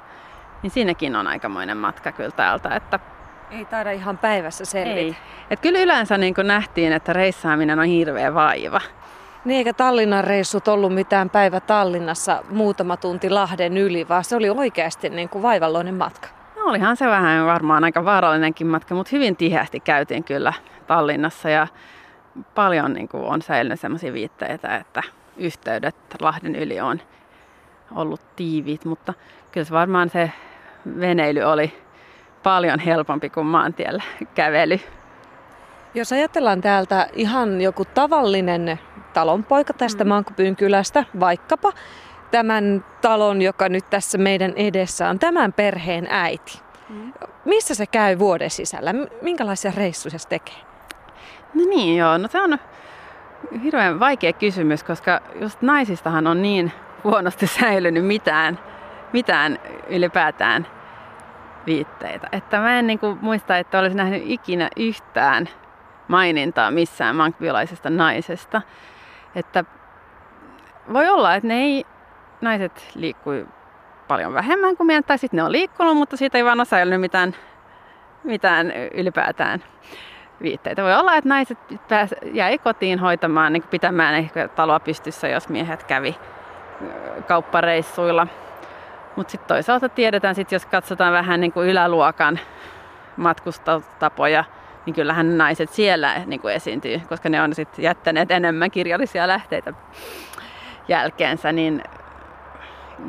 [0.63, 2.99] Niin siinäkin on aikamoinen matka kyllä täältä, että
[3.51, 4.99] ei taida ihan päivässä selvitä.
[4.99, 5.17] Ei.
[5.49, 8.81] Et kyllä yleensä niin nähtiin, että reissaaminen on hirveä vaiva.
[9.45, 14.49] Niin eikä Tallinnan reissut ollut mitään päivä Tallinnassa muutama tunti Lahden yli, vaan se oli
[14.49, 16.36] oikeasti niin kuin vaivalloinen matka
[16.67, 20.53] olihan se vähän varmaan aika vaarallinenkin matka, mutta hyvin tiheästi käytiin kyllä
[20.87, 21.67] Tallinnassa ja
[22.55, 25.03] paljon niin kuin on säilynyt sellaisia viitteitä, että
[25.37, 27.01] yhteydet Lahden yli on
[27.95, 29.13] ollut tiiviit, mutta
[29.51, 30.31] kyllä se varmaan se
[30.99, 31.73] veneily oli
[32.43, 34.03] paljon helpompi kuin maantiellä
[34.35, 34.79] kävely.
[35.93, 38.79] Jos ajatellaan täältä ihan joku tavallinen
[39.13, 40.07] talonpoika tästä mm.
[40.07, 41.71] Mankopyyn kylästä, vaikkapa
[42.31, 46.61] tämän talon, joka nyt tässä meidän edessä on, tämän perheen äiti.
[46.89, 47.13] Mm.
[47.45, 48.93] Missä se käy vuoden sisällä?
[49.21, 50.67] Minkälaisia reissuja se tekee?
[51.53, 52.57] No niin joo, no se on
[53.63, 56.71] hirveän vaikea kysymys, koska just naisistahan on niin
[57.03, 58.59] huonosti säilynyt mitään,
[59.13, 59.59] mitään
[59.89, 60.67] ylipäätään
[61.65, 62.27] viitteitä.
[62.31, 65.49] Että mä en niin kuin muista, että olisi nähnyt ikinä yhtään
[66.07, 68.61] mainintaa missään mankbiolaisesta naisesta.
[69.35, 69.65] Että
[70.93, 71.85] voi olla, että ne ei,
[72.41, 73.47] naiset liikkui
[74.07, 77.01] paljon vähemmän kuin meidän, tai sitten ne on liikkunut, mutta siitä ei vaan ole säilynyt
[77.01, 77.35] mitään,
[78.23, 79.63] mitään ylipäätään
[80.41, 80.83] viitteitä.
[80.83, 81.57] Voi olla, että naiset
[81.89, 86.15] pääs, jäi kotiin hoitamaan, niin pitämään ehkä taloa pystyssä, jos miehet kävi
[87.27, 88.27] kauppareissuilla.
[89.15, 92.39] Mutta sitten toisaalta tiedetään, sit jos katsotaan vähän niin kuin yläluokan
[93.17, 94.43] matkustapoja,
[94.85, 99.73] niin kyllähän naiset siellä niin kuin esiintyy, koska ne on sitten jättäneet enemmän kirjallisia lähteitä
[100.87, 101.83] jälkeensä, niin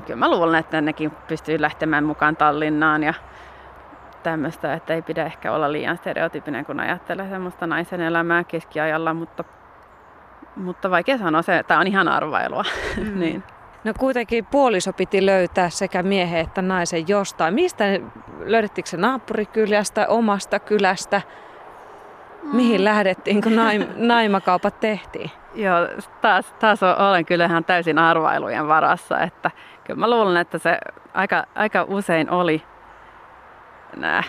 [0.07, 3.15] kyllä mä luulen, että nekin pystyy lähtemään mukaan Tallinnaan ja
[4.23, 9.45] tämmöistä, että ei pidä ehkä olla liian stereotypinen, kun ajattelee semmoista naisen elämää keskiajalla, mutta,
[10.57, 12.65] mutta vaikea sanoa se, että on ihan arvailua.
[12.97, 13.21] Mm.
[13.21, 13.43] niin.
[13.85, 17.55] No kuitenkin puoliso piti löytää sekä miehen että naisen jostain.
[17.55, 17.85] Mistä
[18.45, 21.23] löydettiinkö se naapurikylästä, omasta kylästä?
[22.53, 25.31] Mihin lähdettiin, kun naim, naimakaupat tehtiin?
[25.55, 25.89] Joo,
[26.21, 29.21] taas, taas olen kyllä ihan täysin arvailujen varassa.
[29.21, 29.51] Että
[29.89, 30.79] kyllä mä luulen, että se
[31.15, 32.63] aika, aika usein oli
[33.97, 34.23] nämä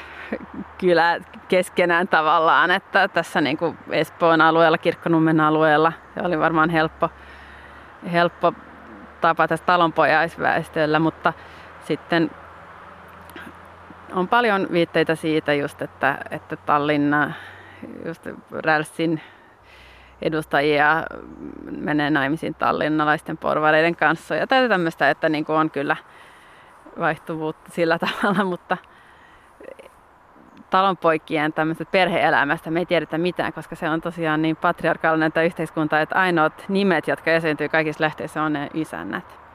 [0.77, 7.09] kylät keskenään tavallaan, että tässä niin kuin Espoon alueella, Kirkkonummen alueella se oli varmaan helppo,
[8.11, 8.53] helppo
[9.21, 11.33] tapa tässä talonpojaisväestöllä, mutta
[11.79, 12.31] sitten
[14.13, 17.33] on paljon viitteitä siitä just, että, että Tallinna,
[18.05, 19.21] just Rälssin
[20.21, 21.03] edustajia
[21.71, 25.95] menee naimisiin tallinnalaisten porvareiden kanssa ja tämmöistä, että niin kuin on kyllä
[26.99, 28.77] vaihtuvuutta sillä tavalla, mutta
[30.69, 36.01] talonpoikien tämmöisestä perheelämästä me ei tiedetä mitään, koska se on tosiaan niin patriarkaalinen tämä yhteiskunta,
[36.01, 39.48] että ainoat nimet, jotka esiintyy kaikissa lähteissä, on ne isännät.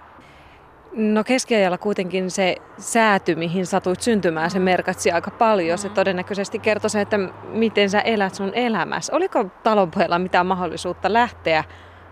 [0.96, 5.78] No keskiajalla kuitenkin se sääty, mihin satuit syntymään, se merkatsi aika paljon.
[5.78, 5.94] Se mm-hmm.
[5.94, 7.18] todennäköisesti kertoi se, että
[7.48, 9.16] miten sä elät sun elämässä.
[9.16, 11.64] Oliko talonpojalla mitään mahdollisuutta lähteä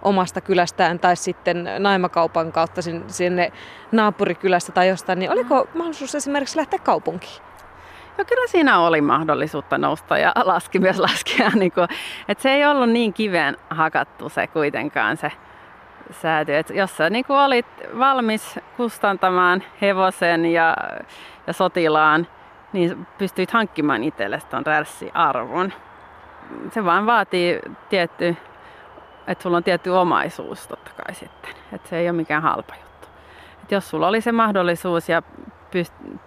[0.03, 3.53] omasta kylästään tai sitten naimakaupan kautta sinne
[3.93, 5.79] naapurikylästä tai jostain, niin oliko mm-hmm.
[5.79, 7.43] mahdollisuus esimerkiksi lähteä kaupunkiin?
[8.19, 11.51] No kyllä siinä oli mahdollisuutta nousta ja laski myös laskea.
[11.55, 11.89] Niin kuin,
[12.29, 15.33] että se ei ollut niin kiveen hakattu se kuitenkaan se
[16.11, 16.57] sääty.
[16.57, 17.67] Et jos sä niin olit
[17.99, 20.77] valmis kustantamaan hevosen ja,
[21.47, 22.27] ja sotilaan,
[22.73, 25.73] niin pystyit hankkimaan itsellesi tuon rärssiarvon.
[26.71, 28.37] Se vaan vaatii tietty,
[29.27, 31.51] että sulla on tietty omaisuus totta kai sitten.
[31.73, 33.09] Että se ei ole mikään halpa juttu.
[33.63, 35.23] Et jos sulla oli se mahdollisuus ja
[35.71, 36.19] pyst-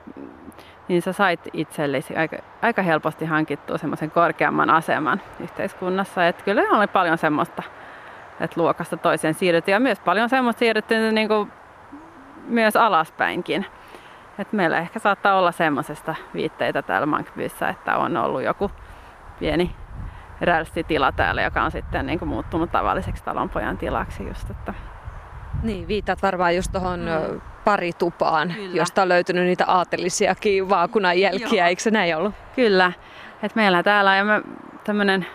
[0.88, 6.28] niin sä sait itsellesi aika, aika helposti hankittua semmoisen korkeamman aseman yhteiskunnassa.
[6.28, 7.64] Että kyllä oli paljon semmoista,
[8.40, 11.52] että luokasta toiseen siirryttiin ja myös paljon semmoista siirryttiin niin kuin
[12.48, 13.66] myös alaspäinkin.
[14.40, 18.72] Et meillä ehkä saattaa olla semmoisesta viitteitä täällä Mankbyssä, että on ollut joku
[19.40, 19.76] pieni
[20.42, 24.74] rälssitila täällä, joka on sitten niin kuin muuttunut tavalliseksi talonpojan tilaksi just, että
[25.64, 27.42] niin, viittaat varmaan just tuohon mm.
[27.66, 28.78] paritupaan, Kyllä.
[28.78, 32.34] josta on löytynyt niitä aatelisiakin vaakunan jälkiä, eikö se näin ollut?
[32.56, 32.92] Kyllä.
[33.44, 35.26] Et meillä täällä on tämmöinen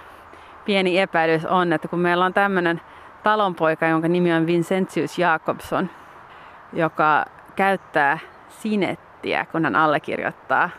[0.64, 2.80] pieni epäilys on, että kun meillä on tämmöinen
[3.22, 5.90] talonpoika, jonka nimi on Vincentius Jacobson,
[6.72, 7.24] joka
[7.56, 10.70] käyttää sinettiä, kun hän allekirjoittaa,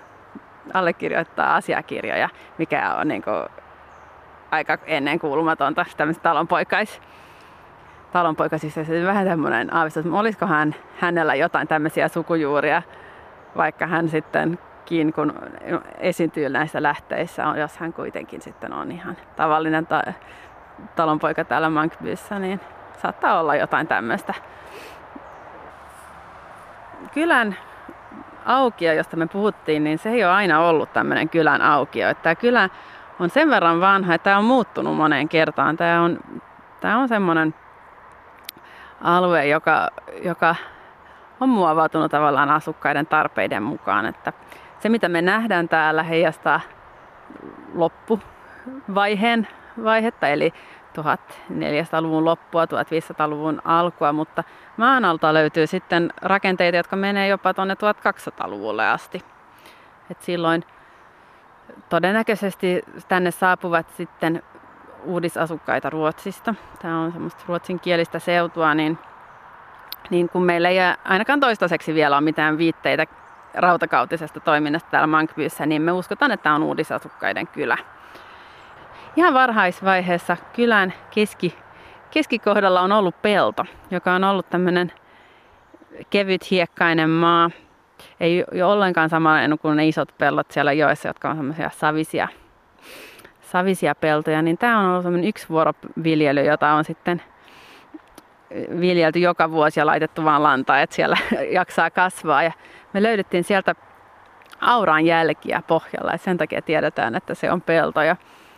[0.74, 3.46] allekirjoittaa asiakirjoja, mikä on niin kuin
[4.52, 7.02] aika ennenkuulumatonta tämmöistä talonpoikais
[8.12, 12.82] talonpoikasista se vähän tämmöinen aavistus, että olisikohan hänellä jotain tämmöisiä sukujuuria,
[13.58, 14.60] vaikka hän sittenkin,
[15.16, 15.34] kun
[15.98, 20.14] esiintyy näissä lähteissä, jos hän kuitenkin sitten on ihan tavallinen ta-
[20.96, 22.60] talonpoika täällä Mankbyssä, niin
[23.02, 24.34] saattaa olla jotain tämmöistä.
[27.14, 27.56] Kylän
[28.46, 32.10] aukio, josta me puhuttiin, niin se ei ole aina ollut tämmöinen kylän aukio.
[32.10, 32.70] Että tämä kylä
[33.20, 35.78] on sen verran vanha, että tämä on muuttunut moneen kertaan.
[35.78, 36.20] Tämä on,
[36.82, 37.56] tämä on semmoinen
[39.02, 39.90] alue, joka,
[40.24, 40.56] joka
[41.40, 44.06] on muovautunut tavallaan asukkaiden tarpeiden mukaan.
[44.06, 44.34] Että
[44.82, 46.62] se, mitä me nähdään täällä, heijastaa
[47.74, 49.48] loppuvaiheen
[49.84, 50.54] vaihetta, eli
[51.00, 54.44] 1400-luvun loppua, 1500-luvun alkua, mutta
[54.78, 59.26] maan alta löytyy sitten rakenteita, jotka menee jopa tuonne 1200-luvulle asti.
[60.10, 60.64] Et silloin
[61.90, 64.44] todennäköisesti tänne saapuvat sitten
[65.04, 66.56] uudisasukkaita Ruotsista.
[66.82, 68.98] Tämä on semmoista ruotsinkielistä seutua, niin,
[70.10, 73.06] niin kun meillä ei ainakaan toistaiseksi vielä ole mitään viitteitä
[73.54, 77.78] rautakautisesta toiminnasta täällä Mankbyssä, niin me uskotaan, että tämä on uudisasukkaiden kylä.
[79.16, 81.56] Ihan varhaisvaiheessa kylän keski,
[82.12, 84.92] keskikohdalla on ollut pelto, joka on ollut tämmöinen
[86.10, 87.52] kevyt hiekkainen maa.
[88.20, 92.28] Ei ole ollenkaan samanlainen kuin ne isot pellot siellä joessa, jotka on semmoisia savisia,
[93.42, 94.42] savisia peltoja.
[94.42, 97.22] Niin tämä on ollut semmoinen yksi vuoroviljely, jota on sitten
[98.80, 101.18] viljelty joka vuosi ja laitettu vaan lantaa, että siellä
[101.60, 102.44] jaksaa kasvaa.
[102.44, 102.52] Ja
[102.94, 103.76] me löydettiin sieltä
[104.62, 108.02] auran jälkiä pohjalla ja sen takia tiedetään, että se on pelto.
[108.02, 108.16] Ja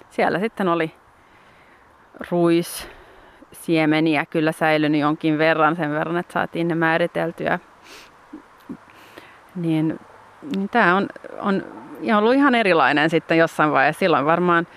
[0.09, 0.95] siellä sitten oli
[2.31, 2.89] ruis,
[3.51, 7.59] siemeniä kyllä säilynyt jonkin verran, sen verran, että saatiin ne määriteltyä.
[9.55, 9.99] Niin,
[10.55, 11.07] niin tämä on,
[11.39, 11.63] on
[12.17, 13.99] ollut ihan erilainen sitten jossain vaiheessa.
[13.99, 14.67] Silloin varmaan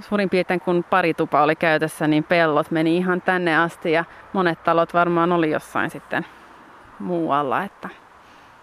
[0.00, 4.64] suurin piirtein kun pari tupa oli käytössä, niin pellot meni ihan tänne asti ja monet
[4.64, 6.26] talot varmaan oli jossain sitten
[6.98, 7.62] muualla.
[7.62, 7.88] Että.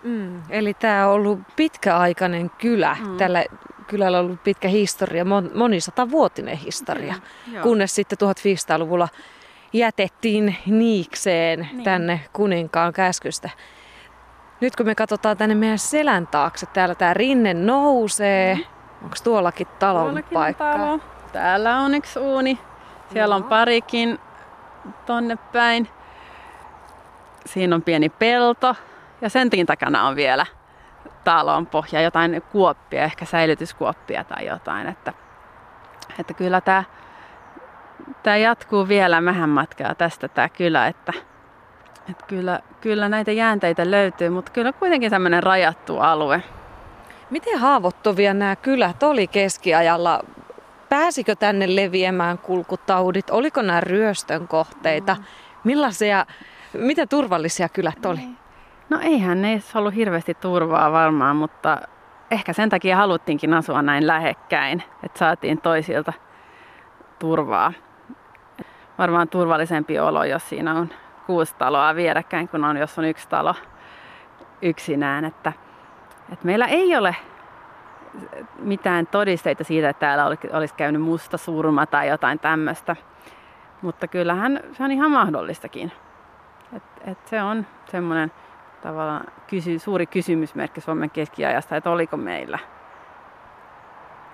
[0.04, 2.98] Mm, eli tämä on ollut pitkäaikainen kylä.
[3.06, 3.18] Mm.
[3.18, 3.46] Tällä
[3.88, 7.16] kylällä on ollut pitkä historia, mon, monisatavuotinen historia,
[7.48, 9.08] mm, kunnes sitten 1500-luvulla
[9.74, 11.84] jätettiin niikseen niin.
[11.84, 13.50] tänne kuninkaan käskystä.
[14.62, 18.56] Nyt kun me katsotaan tänne meidän selän taakse, täällä tämä rinne nousee.
[18.56, 18.64] Mm.
[19.04, 20.72] Onko tuollakin talon tuollakin paikka?
[20.78, 21.00] Talo.
[21.32, 22.60] Täällä on yksi uuni.
[23.14, 24.20] Siellä on parikin
[25.06, 25.90] tonne päin.
[27.46, 28.76] Siinä on pieni pelto.
[29.22, 30.46] Ja sentin takana on vielä
[31.24, 34.88] talon pohja, jotain kuoppia, ehkä säilytyskuoppia tai jotain.
[34.88, 35.14] Että,
[36.20, 36.84] että kyllä tämä,
[38.24, 41.14] tämä jatkuu vielä vähän matkaa tästä tämä kylä, että,
[42.10, 46.44] että kyllä, kyllä näitä jäänteitä löytyy, mutta kyllä kuitenkin semmoinen rajattu alue.
[47.30, 50.24] Miten haavoittuvia nämä kylät oli keskiajalla?
[50.90, 53.30] Pääsikö tänne leviämään kulkutaudit?
[53.30, 55.16] Oliko nämä ryöstön kohteita?
[55.16, 55.24] Mm.
[55.64, 56.26] Millaisia,
[56.74, 58.20] mitä turvallisia kylät oli?
[58.90, 61.78] No eihän ne ollut hirveästi turvaa varmaan, mutta
[62.32, 66.14] ehkä sen takia haluttiinkin asua näin lähekkäin, että saatiin toisilta
[67.20, 67.74] turvaa.
[68.98, 70.90] Varmaan turvallisempi olo, jos siinä on
[71.28, 73.56] kuusi taloa vierekkäin, kun on, jos on yksi talo
[74.62, 75.26] yksinään.
[75.26, 75.54] Että,
[76.32, 77.16] että meillä ei ole
[78.60, 82.96] mitään todisteita siitä, että täällä olisi käynyt musta surma tai jotain tämmöistä.
[83.82, 85.92] Mutta kyllähän se on ihan mahdollistakin.
[86.76, 88.32] Et, et se on semmoinen
[88.82, 92.60] tavallaan kysy, suuri kysymysmerkki Suomen keskiajasta, että oliko meillä,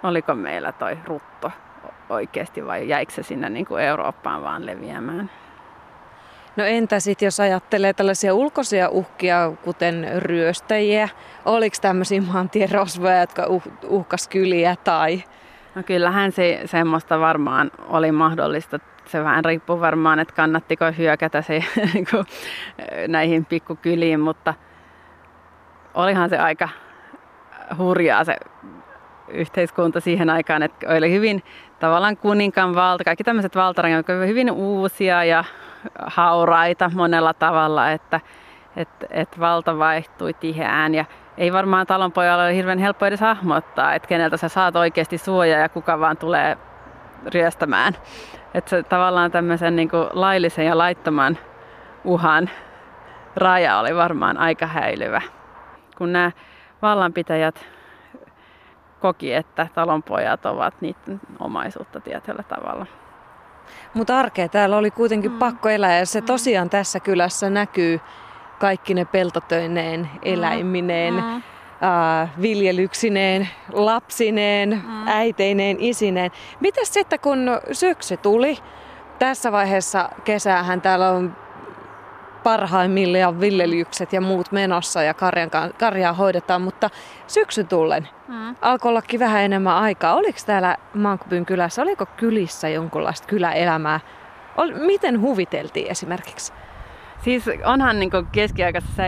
[0.04, 1.52] oliko meillä toi rutto
[2.10, 5.30] oikeasti vai jäikö se sinne niin kuin Eurooppaan vaan leviämään.
[6.56, 11.10] No entä sitten, jos ajattelee tällaisia ulkoisia uhkia, kuten ryöstäjiä,
[11.46, 15.24] oliko tämmöisiä maantierosvoja, jotka uh, uhkas kyliä tai...
[15.76, 21.64] No kyllähän se semmoista varmaan oli mahdollista se vähän riippuu varmaan, että kannattiko hyökätä se,
[21.94, 22.08] niin
[23.08, 24.54] näihin pikkukyliin, mutta
[25.94, 26.70] olihan se aika
[27.78, 28.36] hurjaa se
[29.28, 31.44] yhteiskunta siihen aikaan, että oli hyvin
[31.80, 35.44] tavallaan kuninkan valta, kaikki tämmöiset valtarangit olivat hyvin uusia ja
[36.06, 38.22] hauraita monella tavalla, että
[38.76, 41.06] et, et valta vaihtui tiheään ja
[41.38, 45.70] ei varmaan talonpojalle ole hirveän helppo edes hahmottaa, että keneltä sä saat oikeasti suojaa ja
[45.70, 46.58] kuka vaan tulee
[47.34, 47.94] ryöstämään.
[48.56, 51.38] Että se tavallaan tämmöisen niin kuin laillisen ja laittoman
[52.04, 52.50] uhan
[53.36, 55.22] raja oli varmaan aika häilyvä.
[55.98, 56.32] Kun nämä
[56.82, 57.66] vallanpitäjät
[59.00, 62.86] koki, että talonpojat ovat niiden omaisuutta tietyllä tavalla.
[63.94, 65.40] Mutta arkea täällä oli kuitenkin mm.
[65.40, 66.26] pakko elää ja se mm.
[66.26, 68.00] tosiaan tässä kylässä näkyy
[68.60, 70.20] kaikki ne peltotöineen, mm.
[70.24, 71.14] eläimineen.
[71.14, 71.42] Mm
[71.84, 75.08] äh, viljelyksineen, lapsineen, mm.
[75.08, 76.32] äiteineen, isineen.
[76.60, 78.58] Mitäs sitten kun syksy tuli?
[79.20, 81.36] Tässä vaiheessa kesäähän täällä on
[82.44, 85.50] parhaimmillaan viljelykset ja muut menossa ja karjan,
[85.80, 86.90] karjaa hoidetaan, mutta
[87.28, 88.56] syksy tullen mm.
[88.62, 90.16] alkoi ollakin vähän enemmän aikaa.
[90.16, 94.00] Oliko täällä Mankbyn kylässä, oliko kylissä jonkunlaista kyläelämää?
[94.86, 96.54] Miten huviteltiin esimerkiksi?
[97.22, 99.04] Siis onhan niin keskiaikassa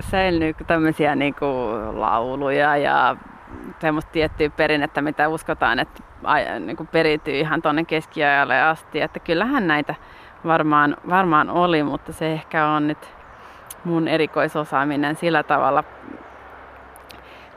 [0.00, 1.34] säilynyt tämmöisiä niin
[1.92, 3.16] lauluja ja
[3.78, 6.02] semmoista tiettyä perinnettä, mitä uskotaan, että
[6.60, 9.00] niin periytyy ihan tuonne keskiajalle asti.
[9.00, 9.94] Että kyllähän näitä
[10.44, 13.14] varmaan, varmaan oli, mutta se ehkä on nyt
[13.84, 15.84] mun erikoisosaaminen sillä tavalla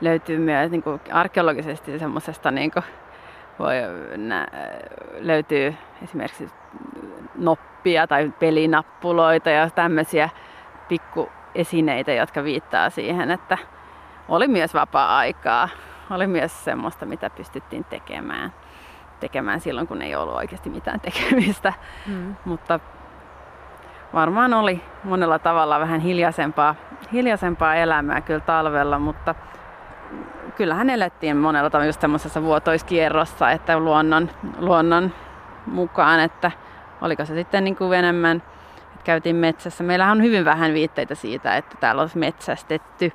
[0.00, 2.72] löytyy myös niin kuin arkeologisesti semmoisesta niin
[5.20, 6.48] löytyy esimerkiksi
[7.80, 10.28] noppia tai pelinappuloita ja tämmöisiä
[10.88, 13.58] pikkuesineitä, jotka viittaa siihen, että
[14.28, 15.68] oli myös vapaa-aikaa.
[16.10, 18.52] Oli myös semmoista, mitä pystyttiin tekemään,
[19.20, 21.72] tekemään silloin, kun ei ollut oikeasti mitään tekemistä.
[22.06, 22.36] Mm.
[22.44, 22.80] Mutta
[24.14, 26.74] varmaan oli monella tavalla vähän hiljaisempaa,
[27.12, 29.34] hiljaisempaa elämää kyllä talvella, mutta
[30.56, 35.12] kyllähän elettiin monella tavalla just semmoisessa vuotoiskierrossa, että luonnon, luonnon
[35.66, 36.50] mukaan, että
[37.00, 38.42] oliko se sitten niin kuin enemmän,
[38.76, 39.84] että käytiin metsässä.
[39.84, 43.12] Meillähän on hyvin vähän viitteitä siitä, että täällä olisi metsästetty,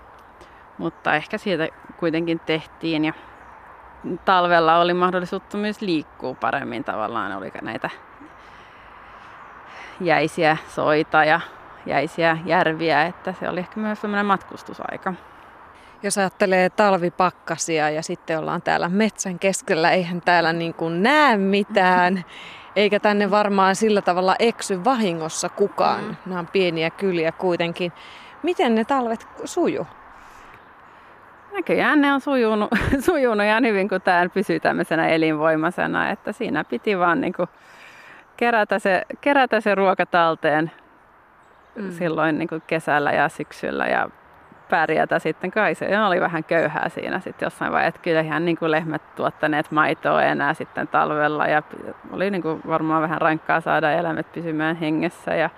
[0.77, 1.67] mutta ehkä siitä
[1.97, 3.13] kuitenkin tehtiin ja
[4.25, 7.89] talvella oli mahdollisuutta myös liikkua paremmin tavallaan, oli näitä
[10.01, 11.39] jäisiä soita ja
[11.85, 15.13] jäisiä järviä, että se oli ehkä myös sellainen matkustusaika.
[16.03, 22.25] Jos ajattelee talvipakkasia ja sitten ollaan täällä metsän keskellä, eihän täällä niin kuin näe mitään,
[22.75, 26.03] eikä tänne varmaan sillä tavalla eksy vahingossa kukaan.
[26.03, 26.15] Mm.
[26.25, 27.91] Nämä on pieniä kyliä kuitenkin.
[28.43, 29.87] Miten ne talvet suju?
[31.53, 32.69] Näköjään ne on sujunut,
[33.05, 37.49] sujunut ihan hyvin, kun tämä pysyy tämmöisenä elinvoimaisena, että siinä piti vaan niin kuin
[38.37, 40.71] kerätä, se, kerätä se ruoka talteen
[41.75, 41.91] mm.
[41.91, 44.09] silloin niin kuin kesällä ja syksyllä ja
[44.69, 45.51] pärjätä sitten.
[45.51, 48.01] Kai se oli vähän köyhää siinä sitten jossain vaiheessa.
[48.01, 51.63] Kyllä ihan niin kuin lehmät tuottaneet maitoa enää sitten talvella ja
[52.11, 55.49] oli niin kuin varmaan vähän rankkaa saada eläimet pysymään hengessä ja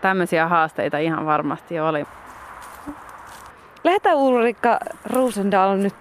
[0.00, 2.06] tämmöisiä haasteita ihan varmasti oli.
[3.84, 4.78] Lähetään Ulrikka
[5.12, 5.94] Rosendal nyt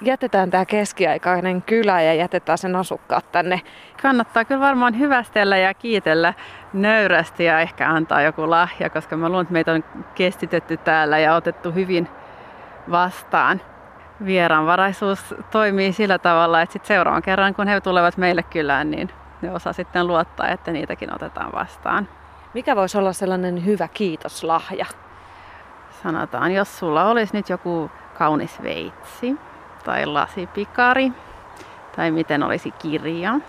[0.00, 3.60] jätetään tämä keskiaikainen kylä ja jätetään sen asukkaat tänne.
[4.02, 6.34] Kannattaa kyllä varmaan hyvästellä ja kiitellä
[6.72, 9.84] nöyrästi ja ehkä antaa joku lahja, koska mä luulen, että meitä on
[10.14, 12.08] kestitetty täällä ja otettu hyvin
[12.90, 13.60] vastaan.
[14.24, 19.10] Vieraanvaraisuus toimii sillä tavalla, että sit seuraavan kerran kun he tulevat meille kylään, niin
[19.42, 22.08] ne osaa sitten luottaa, että niitäkin otetaan vastaan.
[22.54, 24.86] Mikä voisi olla sellainen hyvä kiitoslahja?
[26.02, 29.36] Sanotaan, jos sulla olisi nyt joku kaunis veitsi,
[29.88, 31.12] tai lasipikari
[31.96, 33.40] tai miten olisi kirja.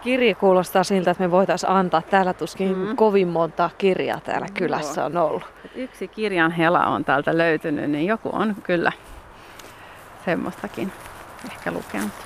[0.00, 2.02] Kirja kuulostaa siltä, että me voitaisiin antaa.
[2.02, 2.96] Täällä tuskin mm.
[2.96, 5.42] kovin monta kirjaa täällä kylässä on ollut.
[5.74, 8.92] Yksi kirjan hela on täältä löytynyt, niin joku on kyllä
[10.24, 10.92] semmoistakin
[11.50, 12.25] ehkä lukenut.